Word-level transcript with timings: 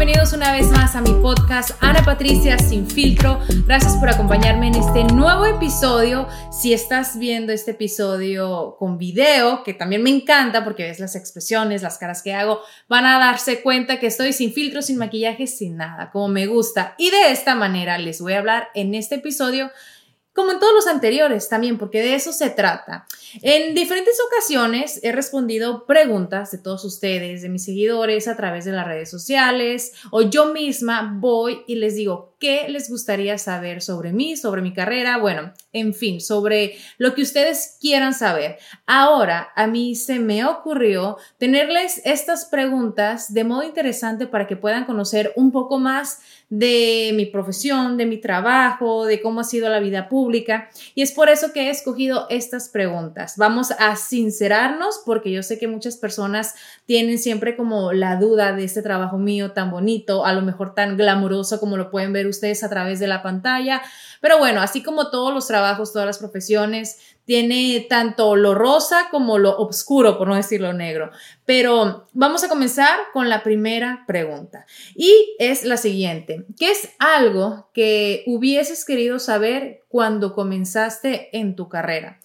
Bienvenidos 0.00 0.32
una 0.32 0.52
vez 0.52 0.66
más 0.68 0.96
a 0.96 1.02
mi 1.02 1.12
podcast 1.20 1.72
Ana 1.80 2.02
Patricia 2.02 2.56
Sin 2.58 2.88
Filtro. 2.88 3.38
Gracias 3.66 3.98
por 3.98 4.08
acompañarme 4.08 4.68
en 4.68 4.76
este 4.76 5.04
nuevo 5.04 5.44
episodio. 5.44 6.26
Si 6.50 6.72
estás 6.72 7.18
viendo 7.18 7.52
este 7.52 7.72
episodio 7.72 8.76
con 8.78 8.96
video, 8.96 9.62
que 9.62 9.74
también 9.74 10.02
me 10.02 10.08
encanta 10.08 10.64
porque 10.64 10.84
ves 10.84 11.00
las 11.00 11.16
expresiones, 11.16 11.82
las 11.82 11.98
caras 11.98 12.22
que 12.22 12.32
hago, 12.32 12.62
van 12.88 13.04
a 13.04 13.18
darse 13.18 13.60
cuenta 13.60 14.00
que 14.00 14.06
estoy 14.06 14.32
sin 14.32 14.54
filtro, 14.54 14.80
sin 14.80 14.96
maquillaje, 14.96 15.46
sin 15.46 15.76
nada, 15.76 16.10
como 16.10 16.28
me 16.28 16.46
gusta. 16.46 16.94
Y 16.96 17.10
de 17.10 17.30
esta 17.30 17.54
manera 17.54 17.98
les 17.98 18.22
voy 18.22 18.32
a 18.32 18.38
hablar 18.38 18.68
en 18.74 18.94
este 18.94 19.16
episodio 19.16 19.70
como 20.34 20.52
en 20.52 20.60
todos 20.60 20.72
los 20.72 20.86
anteriores 20.86 21.48
también, 21.48 21.78
porque 21.78 22.00
de 22.00 22.14
eso 22.14 22.32
se 22.32 22.50
trata. 22.50 23.06
En 23.42 23.74
diferentes 23.74 24.16
ocasiones 24.26 25.00
he 25.02 25.12
respondido 25.12 25.86
preguntas 25.86 26.50
de 26.50 26.58
todos 26.58 26.84
ustedes, 26.84 27.42
de 27.42 27.48
mis 27.48 27.64
seguidores, 27.64 28.28
a 28.28 28.36
través 28.36 28.64
de 28.64 28.72
las 28.72 28.86
redes 28.86 29.10
sociales, 29.10 29.92
o 30.10 30.22
yo 30.22 30.46
misma 30.46 31.16
voy 31.18 31.62
y 31.66 31.76
les 31.76 31.94
digo, 31.94 32.29
¿qué 32.40 32.66
les 32.68 32.88
gustaría 32.88 33.36
saber 33.38 33.82
sobre 33.82 34.12
mí, 34.12 34.36
sobre 34.36 34.62
mi 34.62 34.72
carrera? 34.72 35.18
Bueno, 35.18 35.52
en 35.72 35.94
fin, 35.94 36.20
sobre 36.20 36.76
lo 36.98 37.14
que 37.14 37.22
ustedes 37.22 37.76
quieran 37.80 38.14
saber. 38.14 38.58
Ahora, 38.86 39.50
a 39.54 39.66
mí 39.66 39.94
se 39.94 40.18
me 40.18 40.44
ocurrió 40.46 41.18
tenerles 41.38 42.00
estas 42.04 42.46
preguntas 42.46 43.32
de 43.32 43.44
modo 43.44 43.62
interesante 43.62 44.26
para 44.26 44.46
que 44.46 44.56
puedan 44.56 44.86
conocer 44.86 45.32
un 45.36 45.52
poco 45.52 45.78
más 45.78 46.20
de 46.48 47.12
mi 47.14 47.26
profesión, 47.26 47.96
de 47.96 48.06
mi 48.06 48.16
trabajo, 48.16 49.04
de 49.04 49.20
cómo 49.20 49.40
ha 49.40 49.44
sido 49.44 49.68
la 49.68 49.78
vida 49.78 50.08
pública. 50.08 50.68
Y 50.94 51.02
es 51.02 51.12
por 51.12 51.28
eso 51.28 51.52
que 51.52 51.68
he 51.68 51.70
escogido 51.70 52.26
estas 52.30 52.68
preguntas. 52.70 53.34
Vamos 53.36 53.70
a 53.78 53.94
sincerarnos 53.96 55.02
porque 55.04 55.30
yo 55.30 55.42
sé 55.42 55.58
que 55.58 55.68
muchas 55.68 55.96
personas 55.96 56.54
tienen 56.86 57.18
siempre 57.18 57.56
como 57.56 57.92
la 57.92 58.16
duda 58.16 58.52
de 58.52 58.64
este 58.64 58.82
trabajo 58.82 59.18
mío 59.18 59.52
tan 59.52 59.70
bonito, 59.70 60.24
a 60.24 60.32
lo 60.32 60.42
mejor 60.42 60.74
tan 60.74 60.96
glamuroso 60.96 61.60
como 61.60 61.76
lo 61.76 61.90
pueden 61.90 62.12
ver 62.12 62.29
ustedes 62.30 62.62
a 62.62 62.70
través 62.70 63.00
de 63.00 63.06
la 63.06 63.22
pantalla. 63.22 63.82
Pero 64.20 64.38
bueno, 64.38 64.60
así 64.60 64.82
como 64.82 65.10
todos 65.10 65.32
los 65.32 65.46
trabajos, 65.46 65.92
todas 65.92 66.06
las 66.06 66.18
profesiones, 66.18 66.98
tiene 67.24 67.86
tanto 67.88 68.34
lo 68.34 68.54
rosa 68.54 69.08
como 69.10 69.38
lo 69.38 69.56
oscuro, 69.56 70.18
por 70.18 70.26
no 70.26 70.34
decirlo 70.34 70.72
negro. 70.72 71.10
Pero 71.44 72.06
vamos 72.12 72.42
a 72.42 72.48
comenzar 72.48 72.98
con 73.12 73.28
la 73.28 73.42
primera 73.42 74.04
pregunta 74.06 74.66
y 74.96 75.36
es 75.38 75.64
la 75.64 75.76
siguiente. 75.76 76.44
¿Qué 76.58 76.72
es 76.72 76.88
algo 76.98 77.70
que 77.72 78.24
hubieses 78.26 78.84
querido 78.84 79.18
saber 79.18 79.84
cuando 79.88 80.34
comenzaste 80.34 81.36
en 81.38 81.54
tu 81.54 81.68
carrera? 81.68 82.18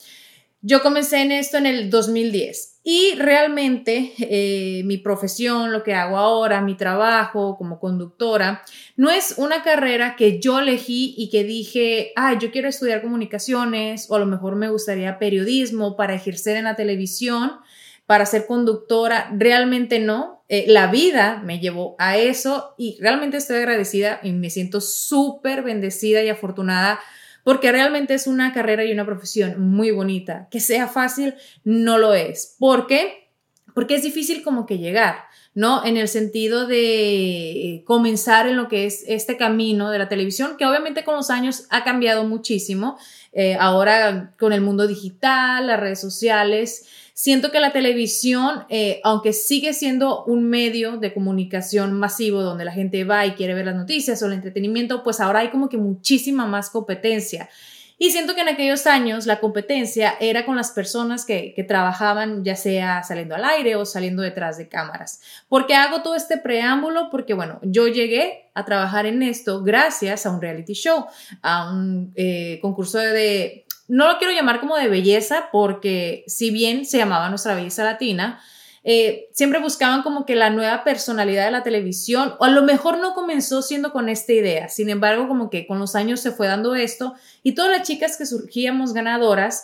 Yo 0.67 0.81
comencé 0.81 1.21
en 1.21 1.31
esto 1.31 1.57
en 1.57 1.67
el 1.67 1.91
2010 1.91 2.79
y 2.83 3.13
realmente 3.19 4.13
eh, 4.17 4.81
mi 4.85 4.97
profesión, 4.97 5.71
lo 5.71 5.83
que 5.83 5.93
hago 5.93 6.17
ahora, 6.17 6.61
mi 6.61 6.75
trabajo 6.75 7.55
como 7.55 7.79
conductora, 7.79 8.63
no 8.95 9.11
es 9.11 9.35
una 9.37 9.61
carrera 9.61 10.15
que 10.15 10.39
yo 10.39 10.57
elegí 10.57 11.13
y 11.19 11.29
que 11.29 11.43
dije, 11.43 12.13
ah, 12.15 12.39
yo 12.39 12.49
quiero 12.49 12.67
estudiar 12.67 13.03
comunicaciones 13.03 14.07
o 14.09 14.15
a 14.15 14.19
lo 14.19 14.25
mejor 14.25 14.55
me 14.55 14.69
gustaría 14.69 15.19
periodismo 15.19 15.95
para 15.95 16.15
ejercer 16.15 16.57
en 16.57 16.63
la 16.63 16.75
televisión, 16.75 17.51
para 18.07 18.25
ser 18.25 18.47
conductora. 18.47 19.29
Realmente 19.37 19.99
no. 19.99 20.41
Eh, 20.49 20.65
la 20.67 20.87
vida 20.87 21.43
me 21.45 21.59
llevó 21.59 21.95
a 21.99 22.17
eso 22.17 22.73
y 22.75 22.97
realmente 22.99 23.37
estoy 23.37 23.57
agradecida 23.57 24.19
y 24.23 24.31
me 24.31 24.49
siento 24.49 24.81
súper 24.81 25.61
bendecida 25.61 26.23
y 26.23 26.29
afortunada 26.29 26.99
porque 27.45 27.72
realmente 27.72 28.16
es 28.16 28.25
una 28.25 28.53
carrera 28.53 28.83
y 28.85 28.91
una 28.91 29.06
profesión 29.06 29.69
muy 29.69 29.91
bonita. 29.91 30.47
Que 30.50 30.59
sea 30.59 30.88
fácil, 30.88 31.35
no 31.63 32.00
lo 32.00 32.16
es. 32.16 32.56
¿Por 32.57 32.88
qué? 32.88 33.29
Porque 33.75 33.94
es 33.94 34.01
difícil 34.01 34.41
como 34.41 34.66
que 34.66 34.79
llegar, 34.79 35.25
¿no? 35.53 35.85
En 35.85 35.95
el 35.95 36.07
sentido 36.07 36.66
de 36.66 37.51
eh, 37.51 37.83
comenzar 37.85 38.47
en 38.47 38.57
lo 38.57 38.67
que 38.67 38.88
es 38.88 39.03
este 39.07 39.38
camino 39.38 39.91
de 39.91 40.00
la 40.00 40.09
televisión, 40.09 40.57
que 40.57 40.66
obviamente 40.66 41.03
con 41.03 41.16
los 41.16 41.29
años 41.29 41.67
ha 41.69 41.83
cambiado 41.83 42.23
muchísimo. 42.23 42.97
Eh, 43.31 43.56
ahora 43.59 44.33
con 44.39 44.51
el 44.51 44.62
mundo 44.62 44.88
digital, 44.88 45.67
las 45.67 45.79
redes 45.79 46.01
sociales, 46.01 46.88
Siento 47.17 47.49
que 47.49 47.61
la 47.61 47.71
televisión, 47.71 48.65
eh, 48.67 48.99
aunque 49.05 49.31
sigue 49.31 49.71
siendo 49.71 50.25
un 50.25 50.49
medio 50.49 50.97
de 50.97 51.13
comunicación 51.13 51.93
masivo 51.93 52.41
donde 52.41 52.65
la 52.65 52.73
gente 52.73 53.05
va 53.05 53.25
y 53.25 53.35
quiere 53.35 53.53
ver 53.53 53.67
las 53.67 53.75
noticias 53.75 54.21
o 54.21 54.25
el 54.25 54.33
entretenimiento, 54.33 55.01
pues 55.01 55.21
ahora 55.21 55.39
hay 55.39 55.49
como 55.49 55.69
que 55.69 55.77
muchísima 55.77 56.45
más 56.45 56.69
competencia. 56.69 57.47
Y 57.97 58.11
siento 58.11 58.35
que 58.35 58.41
en 58.41 58.49
aquellos 58.49 58.85
años 58.85 59.27
la 59.27 59.39
competencia 59.39 60.17
era 60.19 60.45
con 60.45 60.57
las 60.57 60.71
personas 60.71 61.23
que, 61.23 61.53
que, 61.55 61.63
trabajaban 61.63 62.43
ya 62.43 62.57
sea 62.57 63.01
saliendo 63.03 63.35
al 63.35 63.45
aire 63.45 63.77
o 63.77 63.85
saliendo 63.85 64.21
detrás 64.21 64.57
de 64.57 64.67
cámaras. 64.67 65.21
¿Por 65.47 65.67
qué 65.67 65.75
hago 65.75 66.01
todo 66.01 66.15
este 66.15 66.37
preámbulo? 66.37 67.09
Porque 67.09 67.33
bueno, 67.33 67.59
yo 67.61 67.87
llegué 67.87 68.49
a 68.53 68.65
trabajar 68.65 69.05
en 69.05 69.23
esto 69.23 69.63
gracias 69.63 70.25
a 70.25 70.31
un 70.31 70.41
reality 70.41 70.73
show, 70.73 71.05
a 71.41 71.71
un 71.71 72.11
eh, 72.15 72.59
concurso 72.61 72.97
de, 72.97 73.64
no 73.88 74.07
lo 74.07 74.18
quiero 74.18 74.34
llamar 74.34 74.59
como 74.59 74.75
de 74.78 74.88
belleza, 74.88 75.50
porque 75.51 76.23
si 76.28 76.51
bien 76.51 76.85
se 76.85 76.97
llamaba 76.97 77.29
nuestra 77.29 77.56
belleza 77.56 77.84
latina, 77.84 78.41
eh, 78.88 79.29
siempre 79.34 79.59
buscaban 79.59 80.03
como 80.03 80.25
que 80.25 80.35
la 80.35 80.51
nueva 80.51 80.84
personalidad 80.84 81.46
de 81.46 81.51
la 81.51 81.63
televisión, 81.63 82.35
o 82.38 82.45
a 82.45 82.50
lo 82.50 82.62
mejor 82.62 83.00
no 83.00 83.13
comenzó 83.13 83.62
siendo 83.63 83.91
con 83.91 84.09
esta 84.09 84.34
idea, 84.34 84.69
sin 84.69 84.90
embargo, 84.90 85.28
como 85.28 85.50
que 85.50 85.66
con 85.66 85.79
los 85.79 85.95
años 85.95 86.19
se 86.19 86.31
fue 86.31 86.47
dando 86.47 86.75
esto, 86.75 87.16
y 87.41 87.53
todas 87.53 87.72
las 87.72 87.88
chicas 87.88 88.16
que 88.16 88.28
surgíamos 88.28 88.94
ganadoras 88.94 89.63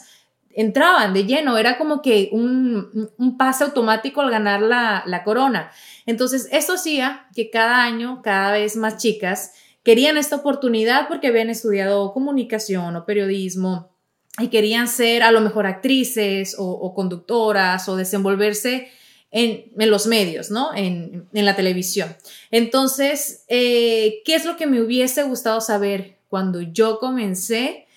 entraban 0.53 1.13
de 1.13 1.25
lleno, 1.25 1.57
era 1.57 1.77
como 1.77 2.01
que 2.01 2.29
un, 2.31 3.11
un 3.17 3.37
pase 3.37 3.63
automático 3.63 4.21
al 4.21 4.31
ganar 4.31 4.61
la, 4.61 5.03
la 5.05 5.23
corona. 5.23 5.71
Entonces, 6.05 6.49
esto 6.51 6.73
hacía 6.73 7.27
que 7.35 7.49
cada 7.49 7.83
año, 7.83 8.21
cada 8.23 8.51
vez 8.51 8.75
más 8.75 8.97
chicas 8.97 9.53
querían 9.83 10.17
esta 10.17 10.37
oportunidad 10.37 11.07
porque 11.07 11.27
habían 11.27 11.49
estudiado 11.49 12.11
comunicación 12.11 12.95
o 12.95 13.05
periodismo 13.05 13.90
y 14.39 14.47
querían 14.47 14.87
ser 14.87 15.23
a 15.23 15.31
lo 15.31 15.41
mejor 15.41 15.65
actrices 15.65 16.55
o, 16.57 16.93
conductoras 16.93 17.87
o 17.89 17.95
desenvolverse 17.95 18.89
en, 19.29 19.65
los 19.75 20.07
medios, 20.07 20.51
¿no? 20.51 20.73
En, 20.73 21.27
la 21.33 21.55
televisión. 21.55 22.15
Entonces, 22.49 23.43
eh, 23.47 24.21
¿qué 24.25 24.35
es 24.35 24.45
lo 24.45 24.57
que 24.57 24.67
me 24.67 24.81
hubiese 24.81 25.23
gustado 25.23 25.59
saber 25.61 26.17
cuando 26.29 26.61
yo 26.61 26.99
comencé? 26.99 27.87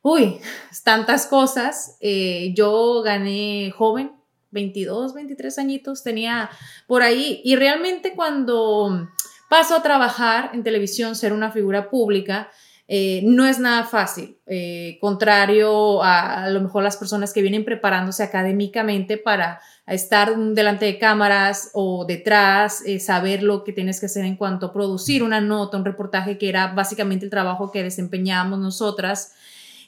Uy, 0.00 0.38
tantas 0.84 1.26
cosas. 1.26 1.96
Eh, 2.00 2.52
yo 2.54 3.02
gané 3.02 3.72
joven, 3.76 4.12
22, 4.50 5.14
23 5.14 5.58
añitos, 5.58 6.02
tenía 6.02 6.50
por 6.86 7.02
ahí, 7.02 7.40
y 7.44 7.56
realmente 7.56 8.14
cuando 8.14 9.08
paso 9.48 9.74
a 9.74 9.82
trabajar 9.82 10.50
en 10.54 10.62
televisión, 10.62 11.16
ser 11.16 11.32
una 11.32 11.50
figura 11.50 11.90
pública, 11.90 12.50
eh, 12.88 13.22
no 13.24 13.46
es 13.46 13.58
nada 13.58 13.84
fácil, 13.84 14.38
eh, 14.46 14.98
contrario 15.00 16.02
a, 16.02 16.50
lo 16.50 16.60
mejor 16.60 16.82
las 16.82 16.96
personas 16.96 17.32
que 17.32 17.40
vienen 17.40 17.64
preparándose 17.64 18.22
académicamente 18.22 19.16
para 19.16 19.60
estar 19.86 20.36
delante 20.36 20.86
de 20.86 20.98
cámaras 20.98 21.70
o 21.74 22.04
detrás, 22.04 22.82
eh, 22.84 22.98
saber 22.98 23.44
lo 23.44 23.62
que 23.62 23.72
tienes 23.72 24.00
que 24.00 24.06
hacer 24.06 24.24
en 24.24 24.36
cuanto 24.36 24.66
a 24.66 24.72
producir 24.72 25.22
una 25.22 25.40
nota, 25.40 25.76
un 25.76 25.84
reportaje 25.84 26.38
que 26.38 26.48
era 26.48 26.68
básicamente 26.68 27.24
el 27.24 27.30
trabajo 27.30 27.70
que 27.70 27.82
desempeñábamos 27.82 28.58
nosotras. 28.58 29.32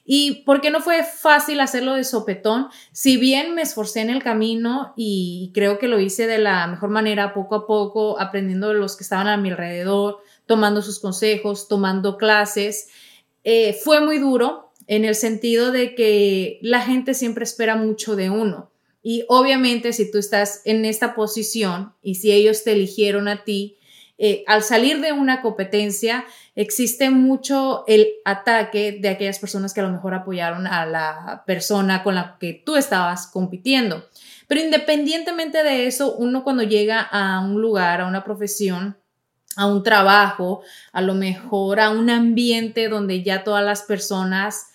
¿Y 0.07 0.43
por 0.45 0.61
qué 0.61 0.71
no 0.71 0.81
fue 0.81 1.03
fácil 1.03 1.61
hacerlo 1.61 1.95
de 1.95 2.05
sopetón? 2.05 2.69
Si 2.93 3.17
bien 3.17 3.55
me 3.55 3.63
esforcé 3.63 4.03
en 4.03 4.11
el 4.11 4.23
camino 4.23 4.93
y 4.97 5.51
creo 5.55 5.79
que 5.79 5.89
lo 5.89 5.99
hice 5.99 6.27
de 6.27 6.39
la 6.39 6.67
mejor 6.67 6.91
manera, 6.91 7.33
poco 7.33 7.55
a 7.55 7.67
poco, 7.67 8.21
aprendiendo 8.21 8.69
de 8.69 8.75
los 8.75 8.97
que 8.97 9.03
estaban 9.03 9.29
a 9.29 9.39
mi 9.39 9.51
alrededor, 9.51 10.21
tomando 10.47 10.83
sus 10.83 11.01
consejos, 11.01 11.69
tomando 11.69 12.17
clases, 12.17 12.89
eh, 13.45 13.79
fue 13.83 14.01
muy 14.01 14.19
duro 14.19 14.73
en 14.87 15.05
el 15.05 15.15
sentido 15.15 15.73
de 15.73 15.95
que 15.95 16.59
la 16.63 16.81
gente 16.81 17.15
siempre 17.15 17.45
espera 17.45 17.77
mucho 17.77 18.17
de 18.17 18.31
uno. 18.31 18.71
Y 19.03 19.25
obviamente 19.29 19.93
si 19.93 20.11
tú 20.11 20.19
estás 20.19 20.63
en 20.65 20.85
esta 20.85 21.15
posición 21.15 21.95
y 22.03 22.17
si 22.17 22.33
ellos 22.33 22.65
te 22.65 22.73
eligieron 22.73 23.29
a 23.29 23.45
ti, 23.45 23.79
eh, 24.17 24.45
al 24.47 24.63
salir 24.63 25.01
de 25.01 25.13
una 25.13 25.43
competencia, 25.43 26.25
existe 26.55 27.11
mucho 27.11 27.85
el 27.89 28.09
ataque 28.25 28.93
de 28.93 29.09
aquellas 29.09 29.41
personas 29.41 29.75
que 29.75 29.81
a 29.81 29.85
lo 29.85 29.91
mejor 29.91 30.15
apoyaron 30.15 30.67
a 30.67 30.87
la 30.87 31.43
persona 31.47 32.03
con 32.05 32.15
la 32.15 32.39
que 32.39 32.55
tú 32.55 32.77
estabas 32.77 33.27
compitiendo. 33.27 34.09
Pero 34.47 34.61
independientemente 34.61 35.63
de 35.63 35.87
eso, 35.87 36.15
uno 36.17 36.45
cuando 36.45 36.63
llega 36.63 37.01
a 37.01 37.41
un 37.41 37.61
lugar, 37.61 38.01
a 38.01 38.07
una 38.07 38.25
profesión, 38.25 38.97
a 39.57 39.67
un 39.67 39.83
trabajo, 39.83 40.63
a 40.93 41.01
lo 41.01 41.15
mejor 41.15 41.81
a 41.81 41.91
un 41.91 42.11
ambiente 42.11 42.89
donde 42.89 43.23
ya 43.23 43.45
todas 43.45 43.65
las 43.65 43.83
personas 43.83 44.69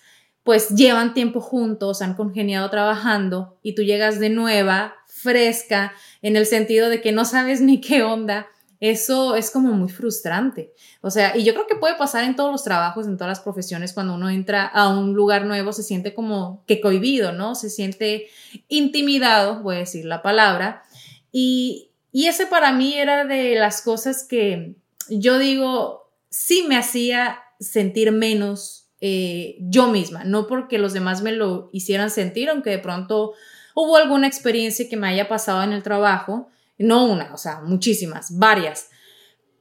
pues 0.44 0.70
llevan 0.70 1.14
tiempo 1.14 1.42
juntos, 1.42 2.02
han 2.02 2.16
congeniado 2.16 2.70
trabajando 2.70 3.60
y 3.62 3.76
tú 3.76 3.84
llegas 3.84 4.20
de 4.20 4.30
nueva, 4.30 4.96
fresca, 5.06 5.94
en 6.22 6.36
el 6.36 6.46
sentido 6.46 6.90
de 6.90 7.02
que 7.02 7.12
no 7.12 7.26
sabes 7.26 7.62
ni 7.62 7.82
qué 7.82 8.04
onda, 8.04 8.48
eso 8.80 9.36
es 9.36 9.52
como 9.52 9.74
muy 9.74 9.90
frustrante. 9.90 10.74
O 11.02 11.12
sea, 11.12 11.36
y 11.36 11.44
yo 11.44 11.54
creo 11.54 11.68
que 11.68 11.76
puede 11.76 11.96
pasar 11.96 12.24
en 12.24 12.36
todos 12.36 12.52
los 12.52 12.64
trabajos, 12.64 13.06
en 13.08 13.18
todas 13.18 13.30
las 13.30 13.42
profesiones, 13.42 13.92
cuando 13.92 14.14
uno 14.14 14.30
entra 14.30 14.66
a 14.66 14.88
un 14.88 15.14
lugar 15.14 15.46
nuevo, 15.46 15.74
se 15.74 15.84
siente 15.84 16.14
como 16.14 16.64
que 16.66 16.80
cohibido, 16.80 17.34
¿no? 17.34 17.56
Se 17.56 17.70
siente 17.70 18.28
intimidado, 18.70 19.62
voy 19.62 19.76
a 19.76 19.80
decir 19.80 20.06
la 20.06 20.22
palabra. 20.22 20.84
Y, 21.32 21.89
y 22.12 22.28
ese 22.28 22.46
para 22.48 22.72
mí 22.72 22.98
era 22.98 23.26
de 23.26 23.56
las 23.56 23.82
cosas 23.82 24.26
que 24.28 24.76
yo 25.10 25.40
digo, 25.40 26.12
sí 26.30 26.66
me 26.68 26.78
hacía 26.78 27.40
sentir 27.60 28.12
menos 28.12 28.90
eh, 29.02 29.58
yo 29.62 29.88
misma, 29.88 30.24
no 30.24 30.48
porque 30.48 30.78
los 30.78 30.94
demás 30.94 31.22
me 31.22 31.32
lo 31.32 31.70
hicieran 31.72 32.10
sentir, 32.10 32.50
aunque 32.50 32.70
de 32.70 32.80
pronto 32.80 33.34
hubo 33.76 33.96
alguna 33.96 34.28
experiencia 34.28 34.90
que 34.90 34.98
me 34.98 35.08
haya 35.08 35.28
pasado 35.28 35.64
en 35.64 35.72
el 35.72 35.84
trabajo, 35.84 36.50
no 36.78 37.06
una, 37.06 37.34
o 37.34 37.38
sea, 37.38 37.62
muchísimas, 37.62 38.38
varias. 38.38 38.90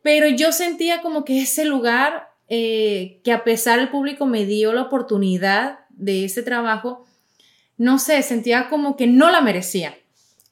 Pero 0.02 0.28
yo 0.28 0.52
sentía 0.52 1.02
como 1.02 1.24
que 1.24 1.42
ese 1.42 1.64
lugar, 1.64 2.30
eh, 2.48 3.20
que 3.24 3.32
a 3.32 3.44
pesar 3.44 3.78
el 3.78 3.90
público 3.90 4.26
me 4.26 4.44
dio 4.44 4.72
la 4.72 4.82
oportunidad 4.82 5.80
de 5.90 6.24
ese 6.24 6.42
trabajo, 6.42 7.04
no 7.76 7.98
sé, 7.98 8.22
sentía 8.22 8.68
como 8.68 8.96
que 8.96 9.06
no 9.06 9.30
la 9.30 9.40
merecía. 9.40 9.96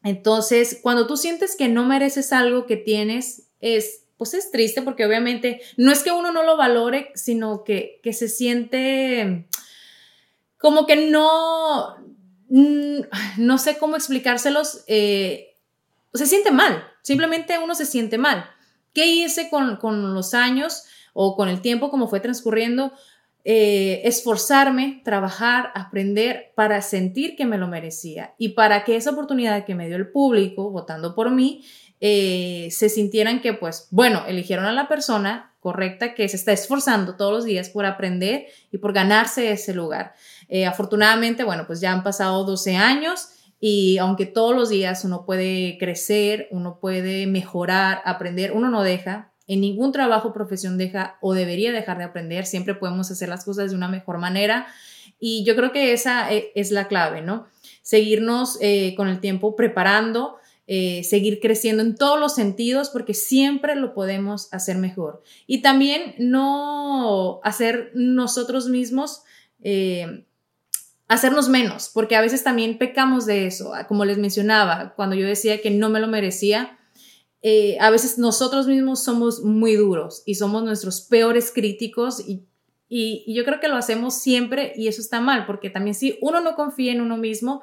Entonces, 0.07 0.79
cuando 0.83 1.09
tú 1.09 1.17
sientes 1.17 1.57
que 1.57 1.67
no 1.67 1.85
mereces 1.85 2.33
algo 2.33 2.65
que 2.65 2.77
tienes, 2.77 3.49
es, 3.59 4.05
pues 4.17 4.35
es 4.35 4.53
triste 4.53 4.81
porque 4.83 5.05
obviamente 5.05 5.61
no 5.77 5.91
es 5.91 6.05
que 6.05 6.13
uno 6.13 6.31
no 6.31 6.45
lo 6.45 6.57
valore, 6.57 7.11
sino 7.17 7.65
que, 7.65 8.01
se 8.13 8.29
siente 8.29 9.49
como 10.59 10.87
que 10.87 11.11
no, 11.11 11.97
mm, 12.51 13.01
no 13.39 13.59
sé 13.59 13.79
cómo 13.79 13.97
explicárselos. 13.97 14.85
Eh, 14.87 15.57
se 16.15 16.27
siente 16.27 16.53
mal, 16.53 16.85
simplemente 17.03 17.59
uno 17.59 17.75
se 17.75 17.85
siente 17.85 18.17
mal. 18.17 18.49
¿Qué 18.93 19.07
hice 19.07 19.51
con, 19.51 20.15
los 20.15 20.35
años 20.35 20.85
o 21.15 21.35
con 21.35 21.49
el 21.49 21.61
tiempo 21.63 21.91
como 21.91 22.07
fue 22.07 22.21
transcurriendo? 22.21 22.93
Eh, 23.49 24.01
esforzarme, 24.09 25.03
trabajar, 25.05 25.71
aprender 25.77 26.53
para 26.57 26.83
sentir 26.83 27.37
que 27.37 27.47
me 27.47 27.59
lo 27.59 27.69
merecía 27.69 28.35
y 28.39 28.51
para 28.55 28.83
que 28.83 28.97
esa 28.97 29.13
oportunidad 29.13 29.65
que 29.65 29.77
me 29.77 29.87
dio 29.87 29.95
el 29.95 30.09
público 30.09 30.69
votando 30.73 31.15
por 31.15 31.31
mí 31.31 31.65
eh, 32.01 32.67
se 32.73 32.89
sintieran 32.89 33.41
que 33.41 33.53
pues 33.53 33.87
bueno, 33.93 34.25
eligieron 34.27 34.65
a 34.65 34.73
la 34.73 34.89
persona 34.89 35.55
correcta 35.61 36.13
que 36.15 36.29
se 36.29 36.35
está 36.35 36.51
esforzando 36.51 37.15
todos 37.15 37.33
los 37.33 37.45
días 37.45 37.71
por 37.71 37.87
aprender 37.87 38.47
y 38.73 38.79
por 38.79 38.93
ganarse 38.93 39.53
ese 39.53 39.75
lugar. 39.75 40.15
Eh, 40.49 40.67
afortunadamente, 40.67 41.45
bueno, 41.45 41.69
pues 41.69 41.81
ya 41.81 41.93
han 41.93 42.03
pasado 42.03 42.43
12 42.43 42.75
años 42.75 43.29
y 43.61 43.99
aunque 43.99 44.27
todos 44.27 44.57
los 44.57 44.71
días 44.71 45.05
uno 45.05 45.25
puede 45.25 45.79
crecer, 45.79 46.49
uno 46.51 46.81
puede 46.81 47.29
mejorar, 47.29 48.03
aprender, 48.07 48.51
uno 48.51 48.71
no 48.71 48.83
deja, 48.83 49.31
en 49.47 49.61
ningún 49.61 49.93
trabajo 49.93 50.33
profesión 50.33 50.79
deja 50.79 51.19
o 51.21 51.35
debería 51.35 51.73
dejar 51.73 51.99
de 51.99 52.05
aprender, 52.05 52.47
siempre 52.47 52.75
podemos 52.75 53.11
hacer 53.11 53.29
las 53.29 53.45
cosas 53.45 53.71
de 53.71 53.77
una 53.77 53.89
mejor 53.89 54.19
manera. 54.19 54.67
Y 55.19 55.45
yo 55.45 55.55
creo 55.57 55.73
que 55.73 55.93
esa 55.93 56.33
eh, 56.33 56.51
es 56.55 56.71
la 56.71 56.89
clave, 56.89 57.23
¿no? 57.23 57.47
Seguirnos 57.83 58.59
eh, 58.61 58.95
con 58.97 59.09
el 59.09 59.21
tiempo 59.21 59.55
preparando, 59.55 60.37
eh, 60.67 61.05
seguir 61.05 61.39
creciendo 61.41 61.83
en 61.83 61.95
todos 61.95 62.19
los 62.19 62.35
sentidos 62.35 62.91
porque 62.91 63.15
siempre 63.15 63.77
lo 63.77 63.95
podemos 63.95 64.53
hacer 64.53 64.79
mejor. 64.79 65.23
Y 65.47 65.63
también 65.63 66.15
no 66.19 67.41
hacer 67.45 67.93
nosotros 67.95 68.69
mismos 68.69 69.23
hacernos 71.09 71.49
menos, 71.49 71.91
porque 71.93 72.17
a 72.17 72.21
veces 72.21 72.43
también 72.43 72.79
pecamos 72.79 73.27
de 73.27 73.47
eso, 73.47 73.75
ah, 73.75 73.87
como 73.87 74.05
les 74.05 74.19
mencionaba, 74.19 74.95
cuando 74.97 75.15
yo 75.17 75.27
decía 75.27 75.61
que 75.61 75.71
no 75.71 75.89
me 75.89 76.01
lo 76.01 76.09
merecía, 76.09 76.79
eh, 77.49 77.79
a 77.79 77.91
veces 77.91 78.19
nosotros 78.19 78.67
mismos 78.67 79.05
somos 79.05 79.45
muy 79.45 79.77
duros 79.77 80.25
y 80.27 80.35
somos 80.35 80.65
nuestros 80.65 81.01
peores 81.01 81.53
críticos 81.55 82.19
y, 82.19 82.45
y, 82.89 83.33
yo 83.33 83.45
creo 83.45 83.61
que 83.61 83.69
lo 83.69 83.77
hacemos 83.77 84.15
siempre 84.15 84.73
y 84.75 84.89
eso 84.89 85.01
está 85.01 85.21
mal, 85.21 85.47
porque 85.47 85.71
también 85.71 85.95
si 85.95 86.19
uno 86.21 86.41
no 86.41 86.57
confía 86.57 86.91
en 86.91 87.01
uno 87.01 87.17
mismo, 87.17 87.63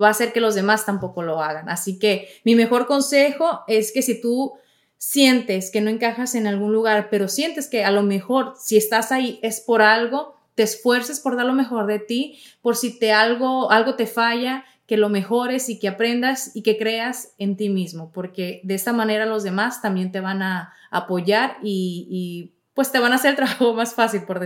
va 0.00 0.08
a 0.08 0.10
hacer 0.10 0.34
que 0.34 0.42
los 0.42 0.54
demás 0.54 0.84
tampoco 0.84 1.22
lo 1.22 1.40
hagan. 1.40 1.70
Así 1.70 1.98
que 1.98 2.28
mi 2.44 2.56
mejor 2.56 2.86
consejo 2.86 3.60
es 3.68 3.90
que 3.90 4.02
si 4.02 4.20
tú 4.20 4.52
sientes 4.98 5.70
que 5.70 5.80
no 5.80 5.88
encajas 5.88 6.34
en 6.34 6.46
algún 6.46 6.74
lugar, 6.74 7.08
pero 7.10 7.28
sientes 7.28 7.68
que 7.68 7.84
a 7.86 7.92
lo 7.92 8.02
mejor 8.02 8.52
si 8.60 8.76
estás 8.76 9.12
ahí 9.12 9.40
es 9.40 9.62
por 9.62 9.80
algo, 9.80 10.36
te 10.54 10.62
esfuerces 10.62 11.20
por 11.20 11.36
dar 11.36 11.46
lo 11.46 11.54
mejor 11.54 11.86
de 11.86 12.00
ti, 12.00 12.38
por 12.60 12.76
si 12.76 12.98
te 12.98 13.12
algo, 13.12 13.70
algo 13.70 13.94
te 13.94 14.06
falla, 14.06 14.66
que 14.86 14.96
lo 14.96 15.08
mejores 15.08 15.68
y 15.68 15.78
que 15.78 15.88
aprendas 15.88 16.54
y 16.54 16.62
que 16.62 16.78
creas 16.78 17.34
en 17.38 17.56
ti 17.56 17.68
mismo, 17.68 18.12
porque 18.12 18.60
de 18.64 18.74
esta 18.74 18.92
manera 18.92 19.26
los 19.26 19.42
demás 19.42 19.82
también 19.82 20.12
te 20.12 20.20
van 20.20 20.42
a 20.42 20.72
apoyar 20.90 21.58
y, 21.62 22.06
y 22.10 22.56
pues 22.74 22.92
te 22.92 23.00
van 23.00 23.12
a 23.12 23.16
hacer 23.16 23.30
el 23.30 23.36
trabajo 23.36 23.74
más 23.74 23.94
fácil 23.94 24.22
por 24.24 24.45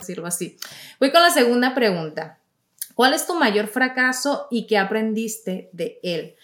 Decirlo 0.00 0.26
así. 0.26 0.56
Voy 0.98 1.12
con 1.12 1.22
la 1.22 1.30
segunda 1.30 1.74
pregunta. 1.74 2.38
¿Cuál 2.94 3.14
es 3.14 3.26
tu 3.26 3.34
mayor 3.34 3.68
fracaso 3.68 4.48
y 4.50 4.66
qué 4.66 4.78
aprendiste 4.78 5.70
de 5.72 6.00
él? 6.02 6.34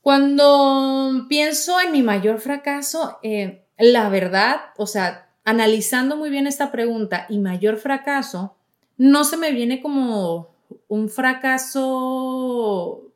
Cuando 0.00 1.26
pienso 1.28 1.80
en 1.80 1.92
mi 1.92 2.02
mayor 2.02 2.40
fracaso, 2.40 3.18
eh, 3.22 3.64
la 3.78 4.08
verdad, 4.08 4.60
o 4.76 4.86
sea, 4.86 5.30
analizando 5.44 6.16
muy 6.16 6.30
bien 6.30 6.46
esta 6.46 6.72
pregunta 6.72 7.26
y 7.28 7.38
mayor 7.38 7.78
fracaso, 7.78 8.56
no 8.96 9.24
se 9.24 9.36
me 9.36 9.52
viene 9.52 9.80
como 9.80 10.54
un 10.88 11.08
fracaso 11.08 13.12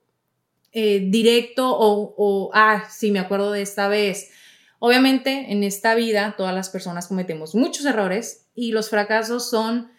eh, 0.72 1.06
directo 1.08 1.70
o, 1.70 2.14
o, 2.16 2.50
ah, 2.54 2.84
sí, 2.90 3.10
me 3.10 3.18
acuerdo 3.18 3.52
de 3.52 3.62
esta 3.62 3.88
vez 3.88 4.30
Obviamente 4.80 5.52
en 5.52 5.64
esta 5.64 5.94
vida 5.94 6.34
todas 6.36 6.54
las 6.54 6.70
personas 6.70 7.08
cometemos 7.08 7.54
muchos 7.54 7.84
errores 7.84 8.46
y 8.58 8.72
los 8.72 8.90
fracasos 8.90 9.48
son 9.48 9.92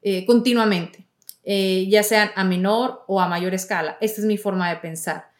eh, 0.00 0.24
continuamente, 0.24 1.06
eh, 1.44 1.86
ya 1.90 2.02
sean 2.02 2.30
a 2.34 2.44
menor 2.44 3.04
o 3.08 3.20
a 3.20 3.28
mayor 3.28 3.52
escala. 3.52 3.98
Esta 4.00 4.22
es 4.22 4.26
mi 4.26 4.38
forma 4.38 4.70
de 4.70 4.76
pensar. 4.76 5.32